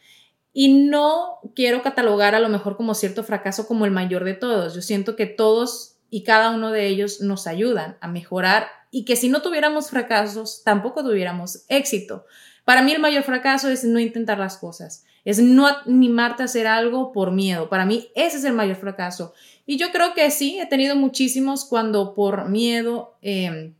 Y 0.52 0.84
no 0.84 1.38
quiero 1.54 1.82
catalogar 1.82 2.34
a 2.34 2.38
lo 2.40 2.50
mejor 2.50 2.76
como 2.76 2.94
cierto 2.94 3.24
fracaso 3.24 3.66
como 3.66 3.86
el 3.86 3.92
mayor 3.92 4.24
de 4.24 4.34
todos. 4.34 4.74
Yo 4.74 4.82
siento 4.82 5.16
que 5.16 5.24
todos 5.24 5.96
y 6.10 6.22
cada 6.22 6.50
uno 6.50 6.70
de 6.70 6.86
ellos 6.86 7.22
nos 7.22 7.46
ayudan 7.46 7.96
a 8.02 8.08
mejorar 8.08 8.68
y 8.90 9.06
que 9.06 9.16
si 9.16 9.30
no 9.30 9.40
tuviéramos 9.40 9.88
fracasos, 9.88 10.62
tampoco 10.62 11.02
tuviéramos 11.02 11.64
éxito. 11.68 12.26
Para 12.66 12.82
mí 12.82 12.92
el 12.92 13.00
mayor 13.00 13.22
fracaso 13.22 13.70
es 13.70 13.84
no 13.84 14.00
intentar 14.00 14.38
las 14.38 14.58
cosas, 14.58 15.04
es 15.26 15.38
no 15.38 15.66
animarte 15.66 16.40
a 16.40 16.46
hacer 16.46 16.66
algo 16.66 17.12
por 17.12 17.32
miedo. 17.32 17.68
Para 17.68 17.84
mí 17.84 18.08
ese 18.14 18.38
es 18.38 18.44
el 18.44 18.54
mayor 18.54 18.76
fracaso. 18.76 19.34
Y 19.66 19.76
yo 19.76 19.92
creo 19.92 20.14
que 20.14 20.30
sí, 20.30 20.58
he 20.58 20.66
tenido 20.66 20.96
muchísimos 20.96 21.66
cuando 21.66 22.14
por 22.14 22.48
miedo 22.48 23.18
em, 23.20 23.74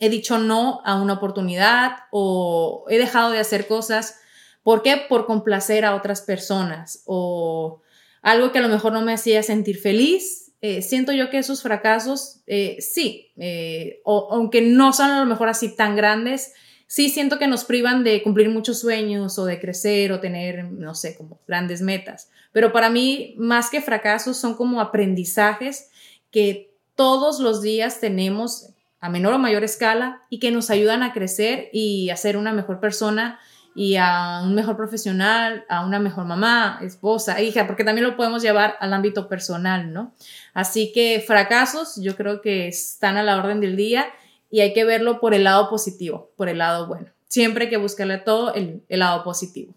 he 0.00 0.08
dicho 0.08 0.38
no 0.38 0.80
a 0.86 0.94
una 0.94 1.12
oportunidad 1.12 1.98
o 2.10 2.86
he 2.88 2.96
dejado 2.96 3.32
de 3.32 3.40
hacer 3.40 3.66
cosas 3.66 4.20
¿Por 4.66 4.82
qué? 4.82 4.96
Por 5.08 5.26
complacer 5.26 5.84
a 5.84 5.94
otras 5.94 6.22
personas 6.22 7.04
o 7.04 7.82
algo 8.20 8.50
que 8.50 8.58
a 8.58 8.62
lo 8.62 8.68
mejor 8.68 8.92
no 8.92 9.00
me 9.00 9.12
hacía 9.12 9.40
sentir 9.44 9.78
feliz. 9.78 10.54
Eh, 10.60 10.82
siento 10.82 11.12
yo 11.12 11.30
que 11.30 11.38
esos 11.38 11.62
fracasos, 11.62 12.40
eh, 12.48 12.78
sí, 12.80 13.30
eh, 13.36 14.00
aunque 14.04 14.62
no 14.62 14.92
son 14.92 15.12
a 15.12 15.20
lo 15.20 15.26
mejor 15.26 15.48
así 15.48 15.76
tan 15.76 15.94
grandes, 15.94 16.52
sí 16.86 17.10
siento 17.10 17.38
que 17.38 17.48
nos 17.48 17.64
privan 17.64 18.04
de 18.04 18.22
cumplir 18.22 18.48
muchos 18.48 18.80
sueños 18.80 19.38
o 19.38 19.44
de 19.44 19.60
crecer 19.60 20.12
o 20.12 20.20
tener, 20.20 20.64
no 20.64 20.94
sé, 20.94 21.16
como 21.16 21.40
grandes 21.46 21.82
metas. 21.82 22.30
Pero 22.52 22.72
para 22.72 22.90
mí, 22.90 23.34
más 23.38 23.70
que 23.70 23.80
fracasos, 23.80 24.36
son 24.36 24.54
como 24.54 24.80
aprendizajes 24.80 25.90
que 26.30 26.70
todos 26.94 27.40
los 27.40 27.62
días 27.62 28.00
tenemos 28.00 28.70
a 29.00 29.08
menor 29.08 29.34
o 29.34 29.38
mayor 29.38 29.64
escala 29.64 30.22
y 30.30 30.38
que 30.38 30.50
nos 30.50 30.70
ayudan 30.70 31.02
a 31.02 31.12
crecer 31.12 31.68
y 31.72 32.10
a 32.10 32.16
ser 32.16 32.36
una 32.36 32.52
mejor 32.52 32.80
persona 32.80 33.38
y 33.74 33.96
a 33.96 34.40
un 34.42 34.54
mejor 34.54 34.76
profesional, 34.76 35.66
a 35.68 35.84
una 35.84 35.98
mejor 35.98 36.24
mamá, 36.24 36.80
esposa, 36.82 37.42
hija, 37.42 37.66
porque 37.66 37.84
también 37.84 38.06
lo 38.06 38.16
podemos 38.16 38.42
llevar 38.42 38.76
al 38.80 38.94
ámbito 38.94 39.28
personal, 39.28 39.92
¿no? 39.92 40.14
Así 40.54 40.92
que 40.94 41.22
fracasos 41.24 41.96
yo 42.00 42.16
creo 42.16 42.40
que 42.40 42.68
están 42.68 43.18
a 43.18 43.22
la 43.22 43.36
orden 43.36 43.60
del 43.60 43.76
día 43.76 44.06
y 44.50 44.60
hay 44.60 44.72
que 44.72 44.84
verlo 44.84 45.20
por 45.20 45.34
el 45.34 45.44
lado 45.44 45.68
positivo, 45.68 46.30
por 46.36 46.48
el 46.48 46.58
lado 46.58 46.86
bueno. 46.86 47.08
Siempre 47.28 47.64
hay 47.64 47.70
que 47.70 47.76
buscarle 47.76 48.18
todo 48.18 48.54
el, 48.54 48.82
lado 48.88 49.24
positivo. 49.24 49.74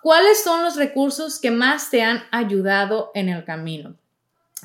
¿Cuáles 0.00 0.42
son 0.42 0.62
los 0.62 0.76
recursos 0.76 1.38
que 1.38 1.50
más 1.50 1.90
te 1.90 2.02
han 2.02 2.24
ayudado 2.30 3.10
en 3.14 3.28
el 3.28 3.44
camino? 3.44 3.94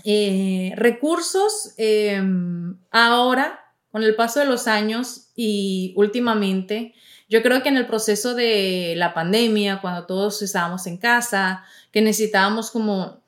Eh, 0.04 0.74
recursos 0.76 1.74
em, 1.78 2.78
ahora, 2.92 3.74
con 3.92 4.04
el 4.04 4.16
paso 4.16 4.40
de 4.40 4.46
los 4.46 4.68
años 4.68 5.30
y 5.36 5.94
últimamente, 5.96 6.94
yo 7.30 7.44
creo 7.44 7.62
que 7.62 7.70
en 7.70 7.78
el 7.78 7.88
proceso 7.88 8.36
de 8.36 8.94
la 8.96 9.14
pandemia, 9.14 9.82
cuando 9.82 10.06
todos 10.06 10.42
estábamos 10.42 10.88
en 10.88 10.98
casa, 10.98 11.64
que 11.92 12.02
necesitábamos 12.02 12.72
como 12.72 13.22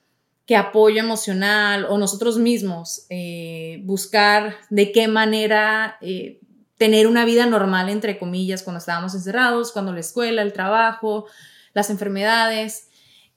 que 0.49 0.55
apoyo 0.55 0.99
emocional 0.99 1.85
o 1.91 1.99
nosotros 1.99 2.39
mismos 2.39 3.05
eh, 3.11 3.81
buscar 3.83 4.55
de 4.71 4.91
qué 4.91 5.07
manera 5.07 5.99
eh, 6.01 6.39
tener 6.75 7.05
una 7.05 7.23
vida 7.23 7.45
normal, 7.45 7.87
entre 7.87 8.17
comillas, 8.17 8.63
cuando 8.63 8.79
estábamos 8.79 9.13
encerrados, 9.13 9.71
cuando 9.71 9.93
la 9.93 9.99
escuela, 9.99 10.41
el 10.41 10.51
trabajo, 10.51 11.27
las 11.75 11.91
enfermedades. 11.91 12.87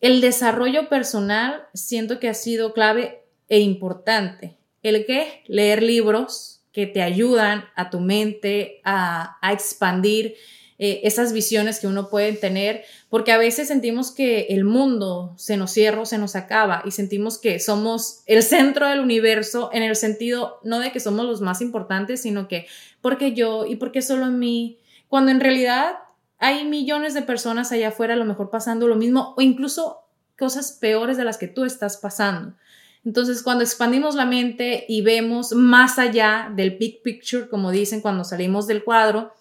El 0.00 0.22
desarrollo 0.22 0.88
personal 0.88 1.66
siento 1.74 2.18
que 2.18 2.30
ha 2.30 2.34
sido 2.34 2.72
clave 2.72 3.26
e 3.46 3.60
importante. 3.60 4.56
El 4.82 5.04
que 5.04 5.44
leer 5.48 5.82
libros, 5.82 6.62
que 6.72 6.86
te 6.86 7.02
ayudan 7.02 7.66
a 7.76 7.90
tu 7.90 8.00
mente 8.00 8.80
a, 8.84 9.36
expandir 9.52 10.36
eh, 10.84 11.06
esas 11.06 11.32
visiones 11.32 11.78
que 11.78 11.86
uno 11.86 12.08
puede 12.08 12.32
tener, 12.32 12.82
porque 13.08 13.30
a 13.30 13.38
veces 13.38 13.68
sentimos 13.68 14.10
que 14.10 14.46
el 14.48 14.64
mundo 14.64 15.32
se 15.36 15.56
nos 15.56 15.70
cierra 15.70 16.04
se 16.04 16.18
nos 16.18 16.34
acaba 16.34 16.82
y 16.84 16.90
sentimos 16.90 17.38
que 17.38 17.60
somos 17.60 18.24
el 18.26 18.42
centro 18.42 18.88
del 18.88 18.98
universo 18.98 19.70
en 19.72 19.84
el 19.84 19.94
sentido 19.94 20.58
no 20.64 20.80
de 20.80 20.90
que 20.90 20.98
somos 20.98 21.24
los 21.24 21.40
más 21.40 21.60
importantes, 21.60 22.22
sino 22.22 22.48
que 22.48 22.66
porque 23.00 23.32
yo 23.32 23.64
y 23.64 23.76
porque 23.76 24.02
solo 24.02 24.24
a 24.24 24.30
mí, 24.30 24.80
cuando 25.06 25.30
en 25.30 25.38
realidad 25.38 25.98
hay 26.38 26.64
millones 26.64 27.14
de 27.14 27.22
personas 27.22 27.70
allá 27.70 27.90
afuera 27.90 28.14
a 28.14 28.16
lo 28.16 28.24
mejor 28.24 28.50
pasando 28.50 28.88
lo 28.88 28.96
mismo 28.96 29.34
o 29.36 29.40
incluso 29.40 30.00
cosas 30.36 30.72
peores 30.72 31.16
de 31.16 31.22
las 31.22 31.38
que 31.38 31.46
tú 31.46 31.64
estás 31.64 31.96
pasando. 31.96 32.54
Entonces, 33.04 33.44
cuando 33.44 33.62
expandimos 33.62 34.16
la 34.16 34.26
mente 34.26 34.84
y 34.88 35.02
vemos 35.02 35.52
más 35.52 36.00
allá 36.00 36.52
del 36.56 36.72
big 36.72 37.02
picture, 37.02 37.48
como 37.48 37.70
dicen 37.70 38.00
cuando 38.00 38.24
salimos 38.24 38.66
del 38.66 38.82
cuadro, 38.82 39.32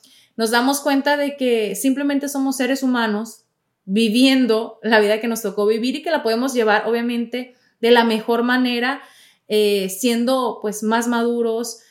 nos 0.41 0.49
damos 0.49 0.79
cuenta 0.79 1.17
de 1.17 1.37
que 1.37 1.75
simplemente 1.75 2.27
somos 2.27 2.57
seres 2.57 2.81
humanos 2.81 3.43
viviendo 3.85 4.79
la 4.81 4.99
vida 4.99 5.21
que 5.21 5.27
nos 5.27 5.43
tocó 5.43 5.67
vivir 5.67 5.95
y 5.95 6.01
que 6.01 6.09
la 6.09 6.23
podemos 6.23 6.55
llevar, 6.55 6.87
obviamente, 6.87 7.53
de 7.79 7.91
la 7.91 8.05
mejor 8.05 8.41
manera, 8.41 9.03
eh, 9.47 9.87
siendo 9.89 10.57
pues 10.59 10.81
más 10.81 11.07
maduros. 11.07 11.81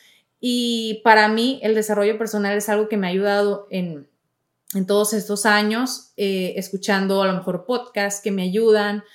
Y 0.41 0.99
para 1.01 1.29
mí 1.29 1.61
el 1.63 1.75
desarrollo 1.75 2.17
personal 2.17 2.57
es 2.57 2.67
algo 2.67 2.89
que 2.89 2.97
me 2.97 3.07
ha 3.07 3.11
ayudado 3.11 3.67
en, 3.69 4.09
todos 4.85 5.13
estos 5.13 5.45
años, 5.45 6.11
eh, 6.17 6.55
escuchando 6.57 7.21
a 7.21 7.27
lo 7.27 7.33
mejor 7.33 7.65
podcasts 7.65 8.19
que 8.21 8.31
me 8.31 8.43
ayudan, 8.43 9.05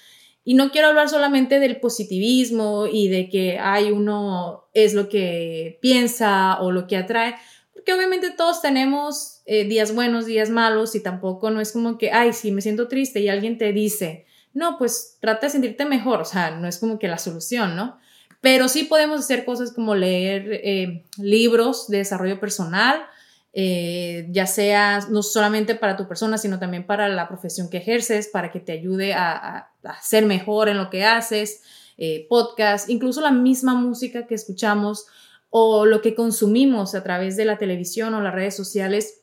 y 0.44 0.54
no 0.54 0.70
quiero 0.70 0.88
hablar 0.88 1.10
solamente 1.10 1.60
del 1.60 1.78
positivismo 1.78 2.86
y 2.90 3.08
de 3.08 3.28
que 3.28 3.58
hay 3.58 3.90
uno 3.90 4.68
es 4.72 4.94
lo 4.94 5.10
que 5.10 5.78
piensa 5.82 6.58
o 6.62 6.70
lo 6.70 6.86
que 6.86 6.96
atrae, 6.96 7.34
porque 7.86 7.98
obviamente 7.98 8.32
todos 8.32 8.62
tenemos 8.62 9.42
eh, 9.46 9.62
días 9.62 9.94
buenos, 9.94 10.26
días 10.26 10.50
malos 10.50 10.96
y 10.96 11.00
tampoco 11.00 11.52
no 11.52 11.60
es 11.60 11.70
como 11.70 11.98
que, 11.98 12.10
ay, 12.10 12.32
sí, 12.32 12.50
me 12.50 12.60
siento 12.60 12.88
triste 12.88 13.20
y 13.20 13.28
alguien 13.28 13.58
te 13.58 13.72
dice, 13.72 14.26
no, 14.52 14.76
pues 14.76 15.18
trata 15.20 15.46
de 15.46 15.52
sentirte 15.52 15.84
mejor, 15.84 16.20
o 16.20 16.24
sea, 16.24 16.50
no 16.50 16.66
es 16.66 16.78
como 16.78 16.98
que 16.98 17.06
la 17.06 17.18
solución, 17.18 17.76
¿no? 17.76 17.96
Pero 18.40 18.66
sí 18.68 18.82
podemos 18.82 19.20
hacer 19.20 19.44
cosas 19.44 19.72
como 19.72 19.94
leer 19.94 20.48
eh, 20.64 21.04
libros 21.16 21.86
de 21.86 21.98
desarrollo 21.98 22.40
personal, 22.40 23.06
eh, 23.52 24.26
ya 24.30 24.48
sea 24.48 25.06
no 25.08 25.22
solamente 25.22 25.76
para 25.76 25.96
tu 25.96 26.08
persona, 26.08 26.38
sino 26.38 26.58
también 26.58 26.86
para 26.86 27.08
la 27.08 27.28
profesión 27.28 27.70
que 27.70 27.76
ejerces, 27.76 28.26
para 28.26 28.50
que 28.50 28.58
te 28.58 28.72
ayude 28.72 29.14
a, 29.14 29.70
ser 30.02 30.26
mejor 30.26 30.68
en 30.68 30.78
lo 30.78 30.90
que 30.90 31.04
haces, 31.04 31.62
eh, 31.98 32.26
podcast, 32.28 32.90
incluso 32.90 33.20
la 33.20 33.30
misma 33.30 33.74
música 33.74 34.26
que 34.26 34.34
escuchamos 34.34 35.06
o 35.50 35.86
lo 35.86 36.02
que 36.02 36.14
consumimos 36.14 36.94
a 36.94 37.02
través 37.02 37.36
de 37.36 37.44
la 37.44 37.58
televisión 37.58 38.14
o 38.14 38.20
las 38.20 38.34
redes 38.34 38.56
sociales, 38.56 39.22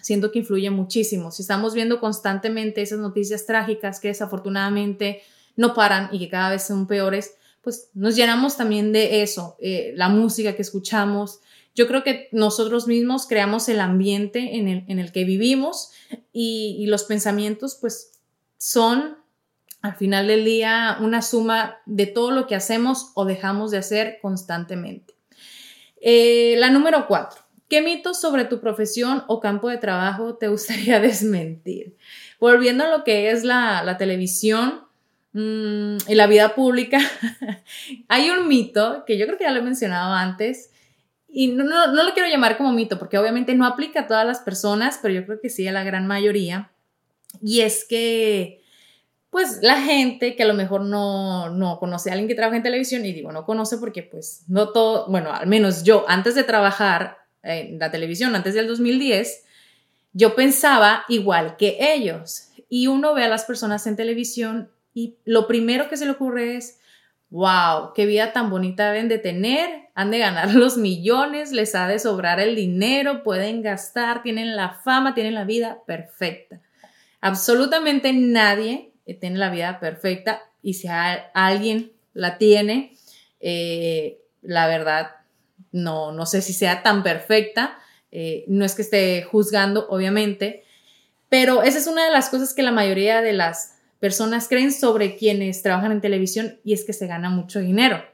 siento 0.00 0.30
que 0.30 0.40
influye 0.40 0.70
muchísimo. 0.70 1.30
Si 1.30 1.42
estamos 1.42 1.74
viendo 1.74 2.00
constantemente 2.00 2.82
esas 2.82 2.98
noticias 2.98 3.46
trágicas 3.46 4.00
que 4.00 4.08
desafortunadamente 4.08 5.22
no 5.56 5.74
paran 5.74 6.08
y 6.12 6.18
que 6.18 6.28
cada 6.28 6.50
vez 6.50 6.64
son 6.64 6.86
peores, 6.86 7.34
pues 7.62 7.88
nos 7.94 8.14
llenamos 8.14 8.56
también 8.56 8.92
de 8.92 9.22
eso, 9.22 9.56
eh, 9.58 9.94
la 9.96 10.10
música 10.10 10.54
que 10.54 10.62
escuchamos, 10.62 11.40
yo 11.74 11.88
creo 11.88 12.04
que 12.04 12.28
nosotros 12.30 12.86
mismos 12.86 13.26
creamos 13.26 13.68
el 13.68 13.80
ambiente 13.80 14.56
en 14.56 14.98
el, 14.98 15.12
que 15.12 15.24
vivimos 15.24 15.90
y, 16.32 16.86
los 16.86 17.04
pensamientos 17.04 17.76
pues 17.80 18.20
son 18.58 19.16
al 19.82 19.96
final 19.96 20.28
del 20.28 20.44
día 20.44 20.98
una 21.00 21.20
suma 21.20 21.78
de 21.86 22.06
todo 22.06 22.30
lo 22.30 22.46
que 22.46 22.54
hacemos 22.54 23.10
o 23.14 23.24
dejamos 23.24 23.72
de 23.72 23.78
hacer 23.78 24.18
constantemente. 24.22 25.13
Eh, 26.06 26.56
la 26.58 26.68
número 26.68 27.06
cuatro. 27.06 27.40
¿Qué 27.66 27.80
mitos 27.80 28.20
sobre 28.20 28.44
tu 28.44 28.60
profesión 28.60 29.24
o 29.26 29.40
campo 29.40 29.70
de 29.70 29.78
trabajo 29.78 30.34
te 30.34 30.48
gustaría 30.48 31.00
desmentir? 31.00 31.96
Volviendo 32.38 32.84
a 32.84 32.90
lo 32.90 33.04
que 33.04 33.30
es 33.30 33.42
la, 33.42 33.96
televisión 33.98 34.82
mm, 35.32 35.96
y 36.06 36.14
la 36.14 36.26
vida 36.26 36.54
pública, 36.54 36.98
hay 38.08 38.28
un 38.28 38.48
mito 38.48 39.04
que 39.06 39.16
yo 39.16 39.24
creo 39.24 39.38
que 39.38 39.44
ya 39.44 39.52
lo 39.52 39.60
he 39.60 39.62
mencionado 39.62 40.12
antes, 40.12 40.72
y 41.26 41.48
no, 41.48 41.64
no, 41.64 41.86
no, 41.90 42.02
lo 42.02 42.12
quiero 42.12 42.28
llamar 42.28 42.58
como 42.58 42.70
mito, 42.70 42.98
porque 42.98 43.16
obviamente 43.16 43.54
no 43.54 43.64
aplica 43.64 44.00
a 44.00 44.06
todas 44.06 44.26
las 44.26 44.40
personas, 44.40 45.00
pero 45.00 45.14
yo 45.14 45.24
creo 45.24 45.40
que 45.40 45.48
sí 45.48 45.66
a 45.66 45.72
la 45.72 45.84
gran 45.84 46.06
mayoría. 46.06 46.70
Y 47.42 47.62
es 47.62 47.86
que, 47.86 48.62
pues, 49.34 49.58
la 49.62 49.82
gente 49.82 50.36
que 50.36 50.44
a 50.44 50.46
lo 50.46 50.54
mejor 50.54 50.82
no, 50.82 51.50
no 51.50 51.80
conoce 51.80 52.08
a 52.08 52.12
alguien 52.12 52.28
que 52.28 52.36
trabaja 52.36 52.56
en 52.56 52.62
televisión, 52.62 53.04
y 53.04 53.12
digo, 53.12 53.32
no 53.32 53.44
conoce 53.44 53.78
porque, 53.78 54.04
pues, 54.04 54.44
no 54.46 54.68
todo, 54.68 55.08
bueno, 55.08 55.32
al 55.32 55.48
menos 55.48 55.82
yo, 55.82 56.04
antes 56.06 56.36
de 56.36 56.44
trabajar 56.44 57.18
en 57.42 57.80
la 57.80 57.90
televisión, 57.90 58.36
antes 58.36 58.54
del 58.54 58.68
2010, 58.68 59.44
yo 60.12 60.36
pensaba 60.36 61.04
igual 61.08 61.56
que 61.56 61.78
ellos. 61.80 62.50
Y 62.68 62.86
uno 62.86 63.12
ve 63.12 63.24
a 63.24 63.28
las 63.28 63.42
personas 63.42 63.88
en 63.88 63.96
televisión 63.96 64.70
y 64.94 65.16
lo 65.24 65.48
primero 65.48 65.88
que 65.88 65.96
se 65.96 66.04
le 66.04 66.12
ocurre 66.12 66.54
es, 66.54 66.78
wow, 67.30 67.92
qué 67.92 68.06
vida 68.06 68.32
tan 68.32 68.50
bonita 68.50 68.92
deben 68.92 69.08
de 69.08 69.18
tener, 69.18 69.88
han 69.96 70.12
de 70.12 70.20
ganar 70.20 70.54
los 70.54 70.76
millones, 70.76 71.50
les 71.50 71.74
ha 71.74 71.88
de 71.88 71.98
sobrar 71.98 72.38
el 72.38 72.54
dinero, 72.54 73.24
pueden 73.24 73.62
gastar, 73.62 74.22
tienen 74.22 74.54
la 74.54 74.74
fama, 74.74 75.12
tienen 75.12 75.34
la 75.34 75.42
vida 75.42 75.80
perfecta. 75.88 76.60
Absolutamente 77.20 78.12
nadie 78.12 78.93
tiene 79.12 79.38
la 79.38 79.50
vida 79.50 79.78
perfecta 79.80 80.42
y 80.62 80.74
si 80.74 80.88
alguien 80.88 81.92
la 82.14 82.38
tiene, 82.38 82.96
eh, 83.40 84.22
la 84.40 84.66
verdad, 84.66 85.10
no, 85.72 86.12
no 86.12 86.24
sé 86.24 86.40
si 86.40 86.54
sea 86.54 86.82
tan 86.82 87.02
perfecta, 87.02 87.78
eh, 88.10 88.44
no 88.48 88.64
es 88.64 88.74
que 88.74 88.82
esté 88.82 89.22
juzgando, 89.24 89.86
obviamente, 89.88 90.64
pero 91.28 91.62
esa 91.62 91.78
es 91.78 91.86
una 91.86 92.04
de 92.04 92.12
las 92.12 92.30
cosas 92.30 92.54
que 92.54 92.62
la 92.62 92.70
mayoría 92.70 93.20
de 93.20 93.32
las 93.32 93.74
personas 93.98 94.48
creen 94.48 94.72
sobre 94.72 95.16
quienes 95.16 95.62
trabajan 95.62 95.92
en 95.92 96.00
televisión 96.00 96.60
y 96.64 96.74
es 96.74 96.84
que 96.84 96.92
se 96.92 97.06
gana 97.06 97.28
mucho 97.28 97.60
dinero. 97.60 98.04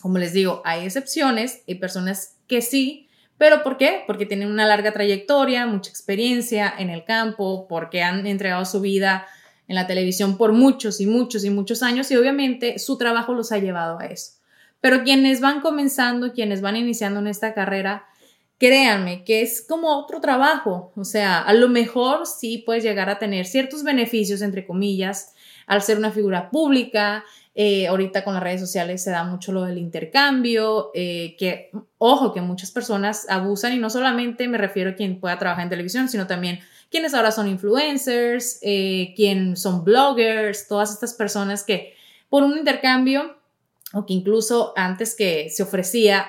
Como 0.00 0.18
les 0.18 0.32
digo, 0.32 0.62
hay 0.64 0.84
excepciones, 0.84 1.62
hay 1.68 1.76
personas 1.76 2.36
que 2.46 2.62
sí, 2.62 3.08
pero 3.36 3.62
¿por 3.62 3.76
qué? 3.76 4.02
Porque 4.06 4.26
tienen 4.26 4.50
una 4.50 4.66
larga 4.66 4.92
trayectoria, 4.92 5.66
mucha 5.66 5.90
experiencia 5.90 6.72
en 6.78 6.88
el 6.88 7.04
campo, 7.04 7.66
porque 7.68 8.02
han 8.02 8.26
entregado 8.26 8.64
su 8.64 8.80
vida 8.80 9.26
en 9.68 9.74
la 9.74 9.86
televisión 9.86 10.36
por 10.36 10.52
muchos 10.52 11.00
y 11.00 11.06
muchos 11.06 11.44
y 11.44 11.50
muchos 11.50 11.82
años 11.82 12.10
y 12.10 12.16
obviamente 12.16 12.78
su 12.78 12.98
trabajo 12.98 13.34
los 13.34 13.52
ha 13.52 13.58
llevado 13.58 13.98
a 13.98 14.06
eso. 14.06 14.32
Pero 14.80 15.02
quienes 15.02 15.40
van 15.40 15.60
comenzando, 15.60 16.32
quienes 16.32 16.60
van 16.60 16.76
iniciando 16.76 17.20
en 17.20 17.26
esta 17.26 17.54
carrera, 17.54 18.04
créanme 18.58 19.24
que 19.24 19.40
es 19.40 19.64
como 19.66 19.96
otro 19.96 20.20
trabajo. 20.20 20.92
O 20.96 21.04
sea, 21.04 21.40
a 21.40 21.54
lo 21.54 21.68
mejor 21.68 22.26
sí 22.26 22.62
puedes 22.64 22.84
llegar 22.84 23.08
a 23.08 23.18
tener 23.18 23.46
ciertos 23.46 23.82
beneficios, 23.82 24.42
entre 24.42 24.66
comillas, 24.66 25.34
al 25.66 25.80
ser 25.82 25.96
una 25.96 26.10
figura 26.10 26.50
pública. 26.50 27.24
Eh, 27.54 27.86
ahorita 27.86 28.24
con 28.24 28.34
las 28.34 28.42
redes 28.42 28.60
sociales 28.60 29.02
se 29.02 29.10
da 29.10 29.24
mucho 29.24 29.52
lo 29.52 29.62
del 29.62 29.78
intercambio, 29.78 30.90
eh, 30.92 31.36
que, 31.38 31.70
ojo, 31.98 32.34
que 32.34 32.40
muchas 32.40 32.70
personas 32.72 33.26
abusan 33.30 33.72
y 33.72 33.78
no 33.78 33.90
solamente 33.90 34.48
me 34.48 34.58
refiero 34.58 34.90
a 34.90 34.94
quien 34.94 35.20
pueda 35.20 35.38
trabajar 35.38 35.62
en 35.62 35.70
televisión, 35.70 36.08
sino 36.08 36.26
también 36.26 36.58
quienes 36.94 37.12
ahora 37.12 37.32
son 37.32 37.48
influencers, 37.48 38.60
eh, 38.62 39.14
quien 39.16 39.56
son 39.56 39.82
bloggers, 39.82 40.68
todas 40.68 40.92
estas 40.92 41.12
personas 41.12 41.64
que 41.64 41.92
por 42.28 42.44
un 42.44 42.56
intercambio 42.56 43.36
o 43.92 44.06
que 44.06 44.12
incluso 44.12 44.72
antes 44.76 45.16
que 45.16 45.50
se 45.50 45.64
ofrecía, 45.64 46.28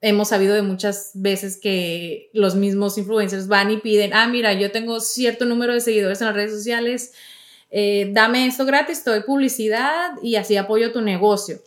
hemos 0.00 0.30
sabido 0.30 0.56
de 0.56 0.62
muchas 0.62 1.12
veces 1.14 1.56
que 1.56 2.30
los 2.32 2.56
mismos 2.56 2.98
influencers 2.98 3.46
van 3.46 3.70
y 3.70 3.76
piden, 3.76 4.12
ah, 4.12 4.26
mira, 4.26 4.52
yo 4.54 4.72
tengo 4.72 4.98
cierto 4.98 5.44
número 5.44 5.72
de 5.72 5.80
seguidores 5.80 6.20
en 6.20 6.26
las 6.26 6.34
redes 6.34 6.50
sociales, 6.50 7.12
eh, 7.70 8.10
dame 8.10 8.48
esto 8.48 8.66
gratis, 8.66 9.04
te 9.04 9.10
doy 9.10 9.20
publicidad 9.20 10.14
y 10.20 10.34
así 10.34 10.56
apoyo 10.56 10.90
tu 10.90 11.00
negocio. 11.00 11.60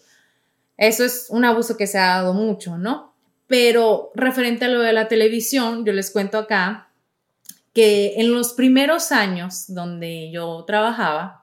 Eso 0.75 1.05
es 1.05 1.27
un 1.29 1.45
abuso 1.45 1.77
que 1.77 1.87
se 1.87 1.99
ha 1.99 2.17
dado 2.17 2.33
mucho, 2.33 2.77
¿no? 2.77 3.13
Pero 3.47 4.11
referente 4.13 4.65
a 4.65 4.67
lo 4.67 4.81
de 4.81 4.91
la 4.91 5.07
televisión, 5.07 5.85
yo 5.85 5.93
les 5.93 6.11
cuento 6.11 6.37
acá 6.37 6.89
que 7.75 8.13
en 8.15 8.33
los 8.33 8.53
primeros 8.53 9.11
años 9.11 9.65
donde 9.67 10.31
yo 10.31 10.63
trabajaba, 10.65 11.41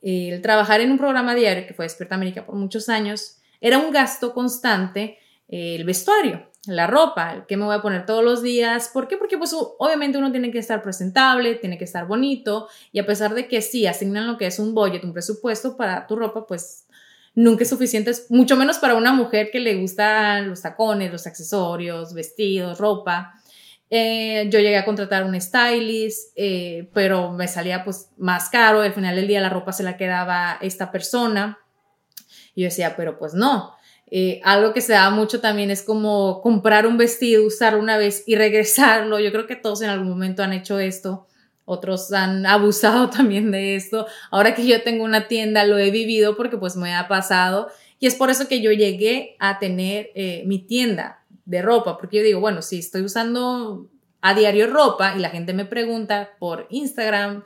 el 0.00 0.40
trabajar 0.40 0.80
en 0.80 0.92
un 0.92 0.98
programa 0.98 1.34
diario, 1.34 1.66
que 1.66 1.74
fue 1.74 1.84
Despierta 1.84 2.14
América 2.14 2.46
por 2.46 2.54
muchos 2.54 2.88
años, 2.88 3.38
era 3.60 3.78
un 3.78 3.90
gasto 3.90 4.32
constante 4.32 5.18
el 5.48 5.84
vestuario, 5.84 6.48
la 6.66 6.86
ropa, 6.86 7.34
el 7.34 7.46
que 7.46 7.56
me 7.56 7.64
voy 7.64 7.74
a 7.74 7.82
poner 7.82 8.06
todos 8.06 8.22
los 8.22 8.42
días. 8.42 8.88
¿Por 8.92 9.08
qué? 9.08 9.16
Porque 9.16 9.36
pues 9.36 9.52
obviamente 9.52 10.16
uno 10.16 10.30
tiene 10.30 10.52
que 10.52 10.58
estar 10.58 10.80
presentable, 10.80 11.56
tiene 11.56 11.76
que 11.76 11.84
estar 11.84 12.06
bonito 12.06 12.68
y 12.92 13.00
a 13.00 13.06
pesar 13.06 13.34
de 13.34 13.48
que 13.48 13.60
sí 13.60 13.86
asignan 13.86 14.28
lo 14.28 14.38
que 14.38 14.46
es 14.46 14.58
un 14.60 14.74
budget, 14.74 15.02
un 15.02 15.12
presupuesto 15.12 15.76
para 15.76 16.06
tu 16.06 16.14
ropa, 16.14 16.46
pues 16.46 16.86
nunca 17.34 17.64
es 17.64 17.70
suficiente, 17.70 18.12
mucho 18.28 18.56
menos 18.56 18.78
para 18.78 18.94
una 18.94 19.12
mujer 19.12 19.50
que 19.50 19.58
le 19.58 19.74
gustan 19.74 20.48
los 20.48 20.62
tacones, 20.62 21.10
los 21.10 21.26
accesorios, 21.26 22.14
vestidos, 22.14 22.78
ropa. 22.78 23.34
Eh, 23.96 24.48
yo 24.50 24.58
llegué 24.58 24.76
a 24.76 24.84
contratar 24.84 25.22
un 25.22 25.40
stylist, 25.40 26.32
eh, 26.34 26.90
pero 26.92 27.30
me 27.30 27.46
salía 27.46 27.84
pues 27.84 28.10
más 28.16 28.50
caro. 28.50 28.80
Al 28.80 28.92
final 28.92 29.14
del 29.14 29.28
día 29.28 29.40
la 29.40 29.50
ropa 29.50 29.72
se 29.72 29.84
la 29.84 29.96
quedaba 29.96 30.58
esta 30.60 30.90
persona. 30.90 31.60
Y 32.56 32.62
yo 32.62 32.64
decía, 32.64 32.96
pero 32.96 33.20
pues 33.20 33.34
no. 33.34 33.76
Eh, 34.10 34.40
algo 34.42 34.72
que 34.72 34.80
se 34.80 34.94
da 34.94 35.10
mucho 35.10 35.40
también 35.40 35.70
es 35.70 35.84
como 35.84 36.40
comprar 36.42 36.88
un 36.88 36.96
vestido, 36.96 37.46
usarlo 37.46 37.78
una 37.78 37.96
vez 37.96 38.24
y 38.26 38.34
regresarlo. 38.34 39.20
Yo 39.20 39.30
creo 39.30 39.46
que 39.46 39.54
todos 39.54 39.80
en 39.80 39.90
algún 39.90 40.08
momento 40.08 40.42
han 40.42 40.52
hecho 40.52 40.80
esto. 40.80 41.28
Otros 41.64 42.12
han 42.12 42.46
abusado 42.46 43.10
también 43.16 43.52
de 43.52 43.76
esto. 43.76 44.08
Ahora 44.32 44.56
que 44.56 44.66
yo 44.66 44.82
tengo 44.82 45.04
una 45.04 45.28
tienda, 45.28 45.64
lo 45.64 45.78
he 45.78 45.92
vivido 45.92 46.36
porque 46.36 46.58
pues 46.58 46.74
me 46.74 46.96
ha 46.96 47.06
pasado. 47.06 47.68
Y 48.00 48.08
es 48.08 48.16
por 48.16 48.28
eso 48.28 48.48
que 48.48 48.60
yo 48.60 48.72
llegué 48.72 49.36
a 49.38 49.60
tener 49.60 50.10
mi 50.46 50.58
tienda 50.58 51.23
de 51.44 51.62
ropa, 51.62 51.98
porque 51.98 52.18
yo 52.18 52.22
digo, 52.22 52.40
bueno, 52.40 52.62
si 52.62 52.78
estoy 52.78 53.02
usando 53.02 53.88
a 54.20 54.34
diario 54.34 54.66
ropa 54.68 55.14
y 55.16 55.20
la 55.20 55.30
gente 55.30 55.52
me 55.52 55.66
pregunta 55.66 56.30
por 56.38 56.66
Instagram, 56.70 57.44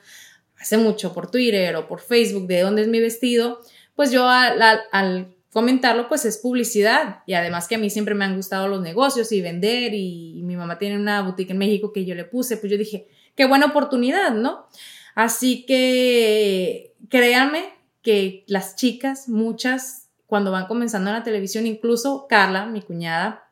hace 0.61 0.78
mucho 0.78 1.12
por 1.12 1.30
Twitter 1.30 1.74
o 1.76 1.88
por 1.88 2.00
Facebook 2.00 2.46
de 2.46 2.61
dónde 2.61 2.82
es 2.82 2.88
mi 2.88 3.00
vestido, 3.00 3.61
pues 3.96 4.11
yo 4.11 4.28
al, 4.28 5.34
comentarlo 5.52 6.08
pues 6.08 6.24
es 6.24 6.38
publicidad 6.38 7.22
y 7.26 7.34
además 7.34 7.66
que 7.66 7.74
a 7.74 7.78
mí 7.78 7.90
siempre 7.90 8.14
me 8.14 8.24
han 8.24 8.37
gustado 8.37 8.68
los 8.68 8.80
negocios 8.80 9.32
y 9.32 9.40
vender 9.40 9.92
y, 9.94 10.42
mi 10.44 10.56
mamá 10.56 10.78
tiene 10.78 10.96
una 10.96 11.20
boutique 11.20 11.50
en 11.50 11.58
México 11.58 11.92
que 11.92 12.04
yo 12.04 12.14
le 12.14 12.24
puse, 12.24 12.56
pues 12.56 12.70
yo 12.70 12.78
dije, 12.78 13.08
qué 13.34 13.44
buena 13.44 13.66
oportunidad, 13.66 14.32
¿no? 14.32 14.66
Así 15.14 15.66
que 15.66 16.94
créanme 17.11 17.64
que 18.02 18.44
las 18.46 18.76
chicas, 18.76 19.28
muchas, 19.28 20.08
cuando 20.26 20.52
van 20.52 20.68
comenzando 20.68 21.11
en 21.11 21.16
la 21.16 21.22
televisión, 21.24 21.66
incluso 21.66 22.26
Carla, 22.28 22.66
mi 22.66 22.80
cuñada, 22.80 23.47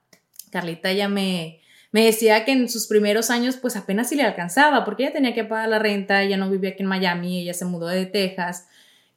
Carlita 0.50 0.92
ya 0.92 1.09
me, 1.09 1.61
me 1.92 2.04
decía 2.04 2.44
que 2.44 2.52
en 2.52 2.68
sus 2.68 2.87
primeros 2.87 3.30
años 3.30 3.56
pues 3.56 3.76
apenas 3.76 4.09
si 4.09 4.16
le 4.16 4.22
alcanzaba 4.22 4.85
porque 4.85 5.04
ella 5.04 5.12
tenía 5.12 5.35
que 5.35 5.44
pagar 5.44 5.68
la 5.68 5.78
renta, 5.78 6.22
ella 6.22 6.37
no 6.37 6.50
vivía 6.50 6.70
aquí 6.70 6.82
en 6.82 6.88
Miami, 6.88 7.40
ella 7.40 7.54
se 7.54 7.64
mudó 7.64 7.87
de 7.87 8.06
Texas, 8.06 8.68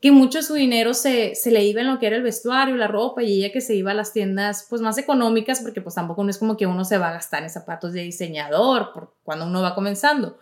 que 0.02 0.12
mucho 0.12 0.42
su 0.42 0.54
dinero 0.54 0.94
se, 0.94 1.36
se, 1.36 1.52
le 1.52 1.63
iba 1.65 1.82
en 1.82 1.88
lo 1.88 2.00
que 2.00 2.08
era 2.08 2.15
el 2.15 2.24
vestuario, 2.24 2.76
la 2.76 2.88
ropa 2.88 3.22
y 3.22 3.39
ella 3.39 3.52
que 3.52 3.60
se 3.60 3.76
iba 3.76 3.92
a 3.92 3.96
las 3.96 4.13
tiendas 4.13 4.65
pues 4.70 4.82
más 4.82 4.98
económicas 4.98 5.60
porque 5.60 5.82
pues 5.82 5.96
tampoco 5.96 6.24
no 6.24 6.30
es 6.30 6.38
como 6.38 6.56
que 6.56 6.68
uno 6.68 6.86
se 6.86 6.98
va 6.98 7.10
a 7.10 7.13
gastar 7.13 7.44
en 7.44 7.50
zapatos 7.50 7.92
de 7.92 8.04
diseñador 8.04 8.94
por 8.94 9.13
cuando 9.24 9.46
uno 9.46 9.62
va 9.62 9.76
comenzando. 9.76 10.38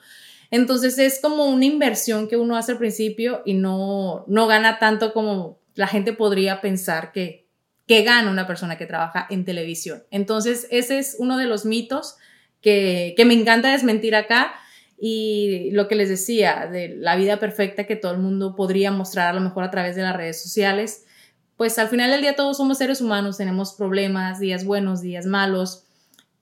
Entonces 0.52 0.98
es 1.00 1.20
como 1.20 1.46
una 1.46 1.66
inversión 1.66 2.28
que 2.28 2.38
uno 2.38 2.56
hace 2.56 2.74
al 2.74 2.78
principio 2.78 3.42
y 3.46 3.56
no, 3.56 4.24
no 4.28 4.48
gana 4.48 4.80
tanto 4.80 5.12
como 5.12 5.60
la 5.76 5.88
gente 5.88 6.14
podría 6.14 6.62
pensar 6.62 7.12
que, 7.12 7.47
que 7.88 8.04
gana 8.04 8.30
una 8.30 8.46
persona 8.46 8.78
que 8.78 8.86
trabaja 8.86 9.26
en 9.30 9.46
televisión. 9.46 10.04
Entonces, 10.12 10.68
ese 10.70 11.00
es 11.00 11.16
uno 11.20 11.38
de 11.38 11.46
los 11.46 11.66
mitos 11.66 12.18
que, 12.62 13.16
me 13.26 13.34
encanta 13.34 13.72
desmentir 13.72 14.14
acá 14.14 14.54
y 15.00 15.72
lo 15.72 15.88
que 15.88 15.96
les 15.96 16.10
decía 16.10 16.68
de 16.70 16.90
la 16.98 17.16
vida 17.16 17.40
perfecta 17.40 17.86
que 17.86 17.96
todo 17.96 18.12
el 18.12 18.18
mundo 18.18 18.56
podría 18.56 18.92
mostrar 18.92 19.30
a 19.30 19.34
lo 19.34 19.42
mejor 19.42 19.64
a 19.64 19.72
través 19.72 19.96
de 19.96 20.02
las 20.02 20.16
redes 20.16 20.42
sociales. 20.42 21.06
Pues 21.56 21.80
al 21.80 21.88
final 21.88 22.12
del 22.12 22.22
día 22.22 22.36
todos 22.36 22.58
somos 22.58 22.78
seres 22.78 23.00
humanos, 23.00 23.38
tenemos 23.38 23.74
problemas, 23.74 24.40
días 24.40 24.66
buenos, 24.66 25.02
días 25.02 25.26
malos, 25.26 25.86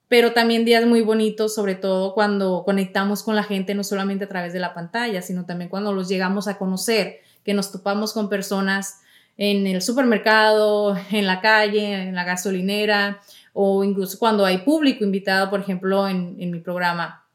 pero 0.07 0.33
también 0.33 0.65
días 0.65 0.85
muy 0.85 1.01
bonitos, 1.01 1.53
sobre 1.53 1.75
todo 1.75 2.13
cuando 2.15 2.63
conectamos 2.65 3.21
con 3.21 3.35
la 3.35 3.43
gente, 3.43 3.75
no 3.75 3.83
solamente 3.83 4.25
a 4.25 4.29
través 4.29 4.51
de 4.51 4.59
la 4.59 4.73
pantalla, 4.73 5.21
sino 5.21 5.45
también 5.45 5.69
cuando 5.69 5.93
los 5.93 6.09
llegamos 6.09 6.47
a 6.47 6.57
conocer, 6.57 7.19
que 7.43 7.53
nos 7.53 7.71
topamos 7.71 8.13
con 8.13 8.29
personas 8.29 9.01
en 9.37 9.67
el 9.67 9.81
supermercado, 9.81 10.97
en 11.11 11.27
la 11.27 11.41
calle, 11.41 12.03
en 12.03 12.15
la 12.15 12.23
gasolinera 12.23 13.21
o 13.53 13.83
incluso 13.83 14.19
cuando 14.19 14.45
hay 14.45 14.59
público 14.59 15.03
invitado, 15.03 15.49
por 15.49 15.61
ejemplo, 15.61 16.07
en, 16.07 16.35
mi 16.37 16.59
programa 16.59 17.25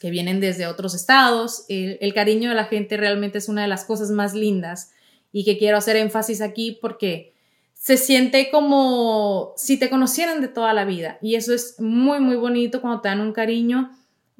que 0.00 0.10
vienen 0.10 0.38
desde 0.38 0.66
otros 0.66 0.94
estados. 0.94 1.64
El, 1.68 2.12
cariño 2.12 2.50
de 2.50 2.54
la 2.54 2.66
gente 2.66 2.96
realmente 2.96 3.38
es 3.38 3.48
una 3.48 3.62
de 3.62 3.68
las 3.68 3.84
cosas 3.84 4.10
más 4.10 4.34
lindas 4.34 4.92
y 5.32 5.44
que 5.44 5.56
quiero 5.56 5.78
hacer 5.78 5.96
énfasis 5.96 6.42
aquí 6.42 6.78
porque 6.80 7.32
se 7.72 7.96
siente 7.96 8.50
como 8.50 9.54
si 9.56 9.78
te 9.78 9.88
conocieran 9.88 10.40
de 10.42 10.48
toda 10.48 10.74
la 10.74 10.84
vida 10.84 11.18
y 11.22 11.36
eso 11.36 11.54
es 11.54 11.80
muy, 11.80 12.20
muy 12.20 12.36
bonito 12.36 12.80
cuando 12.80 13.00
te 13.00 13.08
dan 13.08 13.20
un 13.20 13.32
cariño, 13.32 13.90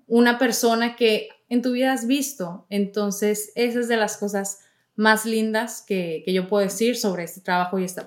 una 0.07 0.38
persona 0.38 0.96
que 0.96 1.31
en 1.48 1.62
tu 1.62 1.72
vida 1.72 1.92
has 1.92 2.07
visto. 2.07 2.66
Entonces, 2.68 3.53
esa 3.55 3.81
es 3.81 3.88
de 3.88 3.96
las 3.96 4.18
cosas 4.18 4.61
más 4.96 5.24
lindas 5.26 5.83
que, 5.87 6.22
que, 6.24 6.33
yo 6.33 6.48
puedo 6.48 6.62
decir 6.64 6.96
sobre 6.96 7.24
este 7.24 7.40
trabajo 7.40 7.78
y 7.78 7.85
esta. 7.85 8.07